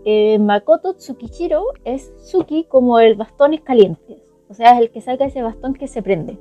Eh, 0.05 0.37
Makoto 0.39 0.93
Tsukishiro 0.95 1.63
es 1.85 2.13
Tsuki 2.17 2.65
como 2.65 2.99
el 2.99 3.15
bastones 3.15 3.61
calientes, 3.61 4.17
o 4.49 4.53
sea, 4.53 4.73
es 4.73 4.81
el 4.81 4.91
que 4.91 4.99
saca 4.99 5.25
ese 5.25 5.41
bastón 5.41 5.73
que 5.73 5.87
se 5.87 6.01
prende. 6.01 6.37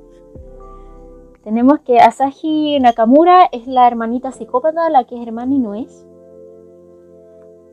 Tenemos 1.43 1.79
que 1.79 1.99
Asahi 1.99 2.79
Nakamura 2.79 3.45
es 3.51 3.67
la 3.67 3.85
hermanita 3.85 4.31
psicópata, 4.31 4.89
la 4.89 5.03
que 5.03 5.15
es 5.15 5.27
hermana 5.27 5.53
y 5.53 5.59
no 5.59 5.75
es. 5.75 6.07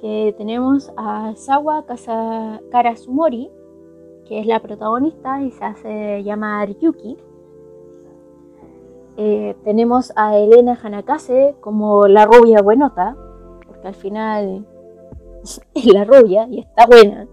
Que 0.00 0.34
tenemos 0.36 0.92
a 0.96 1.34
Sawa 1.36 1.84
Karasumori, 2.70 3.50
que 4.26 4.40
es 4.40 4.46
la 4.46 4.60
protagonista 4.60 5.42
y 5.42 5.52
se 5.52 5.64
hace 5.64 6.22
llamar 6.24 6.76
Yuki. 6.78 7.16
Eh, 9.16 9.54
tenemos 9.62 10.12
a 10.16 10.36
Elena 10.36 10.78
Hanakase 10.82 11.54
como 11.60 12.08
la 12.08 12.26
rubia 12.26 12.62
buenota, 12.62 13.16
porque 13.68 13.86
al 13.86 13.94
final 13.94 14.66
es 15.74 15.86
la 15.86 16.04
rubia 16.04 16.46
y 16.50 16.60
está 16.60 16.86
buena. 16.86 17.28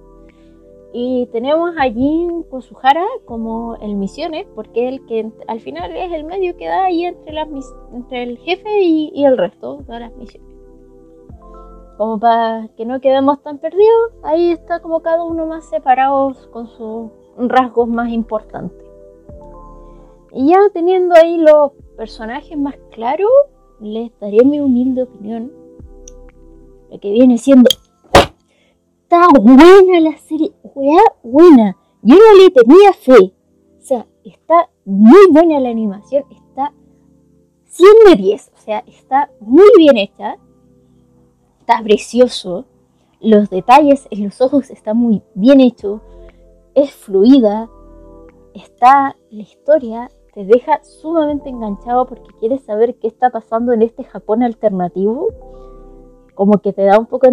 Y 0.93 1.28
tenemos 1.28 1.76
a 1.78 1.84
Jin 1.84 2.43
Kosuhara 2.43 3.06
como 3.26 3.76
el 3.76 3.96
Misiones, 3.96 4.48
porque 4.56 4.88
el 4.88 5.06
que 5.06 5.32
al 5.48 5.60
final 5.60 5.96
es 5.96 6.12
el 6.12 6.24
medio 6.24 6.56
que 6.58 6.67
da 6.67 6.86
ahí 6.86 7.06
entre, 7.06 7.34
las, 7.34 7.48
entre 7.93 8.24
el 8.24 8.38
jefe 8.39 8.82
y, 8.82 9.24
el 9.24 9.38
resto 9.38 9.84
de 9.88 10.00
las 10.00 10.15
misiones. 10.15 10.56
Como 11.98 12.20
para 12.20 12.70
que 12.78 12.86
no 12.86 13.02
quedemos 13.02 13.41
tan 13.43 13.58
perdidos, 13.58 14.13
ahí 14.24 14.52
está 14.52 14.80
como 14.80 15.02
cada 15.02 15.24
uno 15.24 15.46
más 15.46 15.65
separados 15.65 16.48
con 16.48 16.67
sus 16.67 17.12
rasgos 17.38 17.88
más 17.88 18.10
importantes. 18.10 18.88
Y 20.32 20.50
ya 20.50 20.58
teniendo 20.74 21.15
ahí 21.15 21.38
los 21.38 21.74
personajes 21.96 22.58
más 22.58 22.76
claros, 22.91 23.32
les 23.80 24.12
daré 24.20 24.43
mi 24.46 24.60
humilde 24.60 25.04
opinión. 25.04 25.52
Lo 26.89 27.00
que 27.00 27.12
viene 27.12 27.38
siendo. 27.38 27.70
Está 29.10 29.26
buena 29.39 30.02
la 30.02 30.17
serie, 30.17 30.52
weá, 30.76 31.02
buena. 31.24 31.78
Yo 32.02 32.17
no 32.17 32.43
le 32.43 32.50
tenía 32.50 32.91
fe. 32.91 33.34
O 33.78 33.82
sea, 33.82 34.06
está 34.26 34.70
muy 34.84 35.32
buena 35.32 35.62
la 35.62 35.70
animación, 35.70 36.26
está 36.30 36.74
100 37.67 37.89
de 38.06 38.15
10. 38.17 38.52
O 38.54 38.60
sea, 38.60 38.84
está 38.86 39.32
muy 39.39 39.70
bien 39.78 39.96
hecha. 39.96 40.36
Está 41.62 41.82
precioso. 41.82 42.65
Los 43.22 43.50
detalles 43.50 44.10
en 44.12 44.26
los 44.26 44.41
ojos 44.41 44.70
están 44.72 44.98
muy 44.98 45.24
bien 45.36 45.62
hechos. 45.62 46.02
Es 46.76 46.91
fluida. 46.91 47.70
Está 48.54 49.15
la 49.30 49.41
historia 49.41 50.10
te 50.38 50.46
deja 50.46 50.84
sumamente 50.84 51.50
enganchado 51.50 52.06
porque 52.06 52.30
quieres 52.39 52.62
saber 52.62 52.93
qué 53.00 53.08
está 53.08 53.32
pasando 53.32 53.74
en 53.74 53.82
este 53.82 54.04
Japón 54.04 54.43
alternativo. 54.43 55.30
Como 56.38 56.60
que 56.60 56.71
te 56.71 56.84
da 56.84 57.00
un 57.00 57.08
poco, 57.08 57.28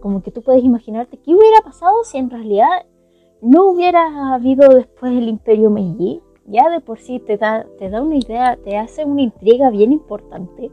como 0.00 0.22
que 0.22 0.30
tú 0.30 0.42
puedes 0.42 0.62
imaginarte 0.62 1.16
qué 1.16 1.34
hubiera 1.34 1.62
pasado 1.64 2.04
si 2.04 2.18
en 2.18 2.28
realidad 2.28 2.84
no 3.40 3.70
hubiera 3.70 4.34
habido 4.34 4.68
después 4.68 5.12
el 5.16 5.30
Imperio 5.30 5.70
Meiji. 5.70 6.20
Ya 6.44 6.68
de 6.68 6.80
por 6.80 6.98
sí 6.98 7.20
te 7.20 7.38
da, 7.38 7.64
te 7.78 7.88
da 7.88 8.02
una 8.02 8.16
idea, 8.16 8.58
te 8.62 8.76
hace 8.76 9.06
una 9.06 9.22
intriga 9.22 9.70
bien 9.70 9.92
importante. 9.92 10.70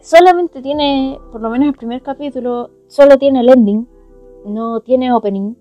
Solamente 0.00 0.62
tiene, 0.62 1.18
por 1.32 1.40
lo 1.40 1.50
menos 1.50 1.66
el 1.66 1.74
primer 1.74 2.00
capítulo, 2.00 2.70
solo 2.86 3.18
tiene 3.18 3.40
el 3.40 3.48
ending, 3.48 3.88
no 4.46 4.82
tiene 4.82 5.12
opening. 5.12 5.56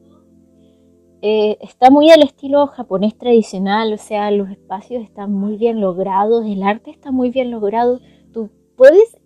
Eh, 1.24 1.58
está 1.62 1.90
muy 1.90 2.12
al 2.12 2.22
estilo 2.22 2.68
japonés 2.68 3.18
tradicional, 3.18 3.92
o 3.92 3.98
sea, 3.98 4.30
los 4.30 4.52
espacios 4.52 5.02
están 5.02 5.34
muy 5.34 5.58
bien 5.58 5.82
logrados, 5.82 6.46
el 6.46 6.62
arte 6.62 6.92
está 6.92 7.12
muy 7.12 7.32
bien 7.32 7.50
logrado. 7.50 8.00
Tú 8.32 8.52
puedes 8.76 9.21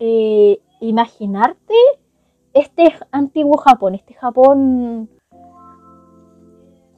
eh, 0.00 0.58
imaginarte 0.80 1.74
este 2.54 2.92
antiguo 3.12 3.58
Japón, 3.58 3.94
este 3.94 4.14
Japón 4.14 5.08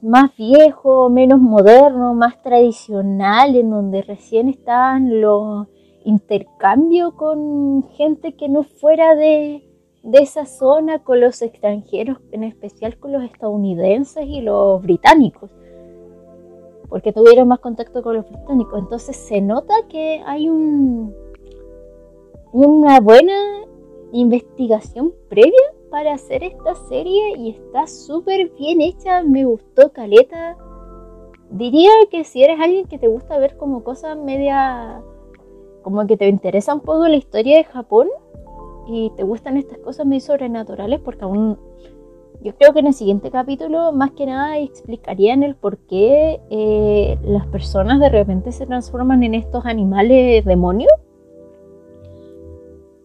más 0.01 0.35
viejo, 0.35 1.09
menos 1.09 1.39
moderno, 1.39 2.13
más 2.13 2.41
tradicional, 2.41 3.55
en 3.55 3.69
donde 3.69 4.01
recién 4.01 4.49
están 4.49 5.21
los 5.21 5.67
intercambios 6.05 7.13
con 7.13 7.83
gente 7.91 8.35
que 8.35 8.49
no 8.49 8.63
fuera 8.63 9.15
de, 9.15 9.63
de 10.03 10.17
esa 10.19 10.45
zona 10.45 10.99
con 10.99 11.19
los 11.19 11.41
extranjeros, 11.41 12.17
en 12.31 12.43
especial 12.43 12.97
con 12.97 13.11
los 13.11 13.23
estadounidenses 13.23 14.25
y 14.27 14.41
los 14.41 14.81
británicos, 14.81 15.51
porque 16.89 17.13
tuvieron 17.13 17.47
más 17.47 17.59
contacto 17.59 18.01
con 18.01 18.15
los 18.15 18.29
británicos. 18.29 18.79
Entonces 18.79 19.15
se 19.15 19.39
nota 19.39 19.73
que 19.89 20.21
hay 20.25 20.49
un, 20.49 21.13
una 22.53 22.99
buena 22.99 23.33
investigación 24.11 25.11
previa 25.27 25.51
para 25.89 26.13
hacer 26.13 26.43
esta 26.43 26.75
serie 26.87 27.35
y 27.35 27.49
está 27.49 27.87
súper 27.87 28.51
bien 28.51 28.79
hecha, 28.79 29.23
me 29.23 29.43
gustó 29.43 29.91
Caleta. 29.91 30.55
Diría 31.49 31.89
que 32.11 32.23
si 32.23 32.43
eres 32.43 32.59
alguien 32.59 32.85
que 32.85 32.99
te 32.99 33.07
gusta 33.07 33.39
ver 33.39 33.57
como 33.57 33.83
cosas 33.83 34.17
media, 34.17 35.01
como 35.81 36.05
que 36.05 36.15
te 36.15 36.27
interesa 36.27 36.75
un 36.75 36.81
poco 36.81 37.07
la 37.07 37.15
historia 37.15 37.57
de 37.57 37.63
Japón, 37.63 38.07
y 38.85 39.11
te 39.15 39.23
gustan 39.23 39.57
estas 39.57 39.79
cosas 39.79 40.05
muy 40.05 40.19
sobrenaturales, 40.19 40.99
porque 40.99 41.23
aún 41.23 41.57
yo 42.41 42.53
creo 42.55 42.73
que 42.73 42.79
en 42.79 42.87
el 42.87 42.93
siguiente 42.93 43.31
capítulo 43.31 43.93
más 43.93 44.11
que 44.11 44.27
nada 44.27 44.59
explicarían 44.59 45.41
el 45.41 45.55
por 45.55 45.77
qué 45.77 46.39
eh, 46.51 47.17
las 47.23 47.47
personas 47.47 47.99
de 47.99 48.09
repente 48.09 48.51
se 48.51 48.67
transforman 48.67 49.23
en 49.23 49.33
estos 49.33 49.65
animales 49.65 50.45
demonios 50.45 50.91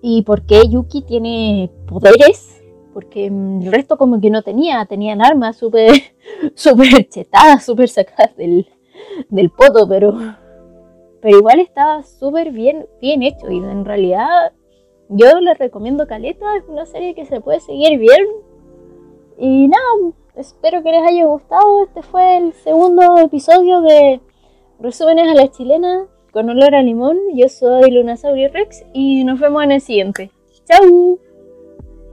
y 0.01 0.23
por 0.23 0.47
qué 0.47 0.69
Yuki 0.69 1.03
tiene 1.03 1.71
poderes, 1.87 2.63
porque 2.93 3.27
el 3.27 3.71
resto 3.71 3.97
como 3.97 4.21
que 4.21 4.31
no 4.31 4.43
tenía, 4.43 4.85
tenían 4.87 5.25
armas 5.25 5.57
súper 5.57 5.93
super 6.55 7.09
chetadas, 7.09 7.65
súper 7.65 7.89
sacadas 7.89 8.37
del, 8.37 8.67
del 9.29 9.51
poto, 9.51 9.89
pero, 9.89 10.17
pero 11.21 11.39
igual 11.39 11.61
estaba 11.61 12.03
súper 12.03 12.51
bien, 12.53 12.87
bien 13.01 13.23
hecho 13.23 13.51
y 13.51 13.59
en 13.59 13.85
realidad 13.85 14.53
yo 15.09 15.41
les 15.41 15.59
recomiendo 15.59 16.07
Caleta, 16.07 16.57
es 16.57 16.65
una 16.69 16.85
serie 16.85 17.15
que 17.15 17.25
se 17.25 17.41
puede 17.41 17.61
seguir 17.61 17.99
bien. 17.99 18.27
Y 19.39 19.69
nada, 19.69 20.13
espero 20.35 20.83
que 20.83 20.91
les 20.91 21.03
haya 21.03 21.25
gustado. 21.25 21.85
Este 21.85 22.03
fue 22.03 22.37
el 22.37 22.53
segundo 22.53 23.17
episodio 23.19 23.81
de 23.81 24.21
Resúmenes 24.81 25.29
a 25.29 25.35
la 25.35 25.49
chilena 25.49 26.07
con 26.39 26.51
olor 26.51 26.77
a 26.77 26.83
limón. 26.85 27.19
Yo 27.35 27.49
soy 27.49 27.91
Lunasaurio 27.91 28.49
Rex 28.53 28.85
y 28.93 29.25
nos 29.25 29.41
vemos 29.41 29.65
en 29.65 29.73
el 29.73 29.81
siguiente. 29.81 30.31
¡Chao! 30.69 31.19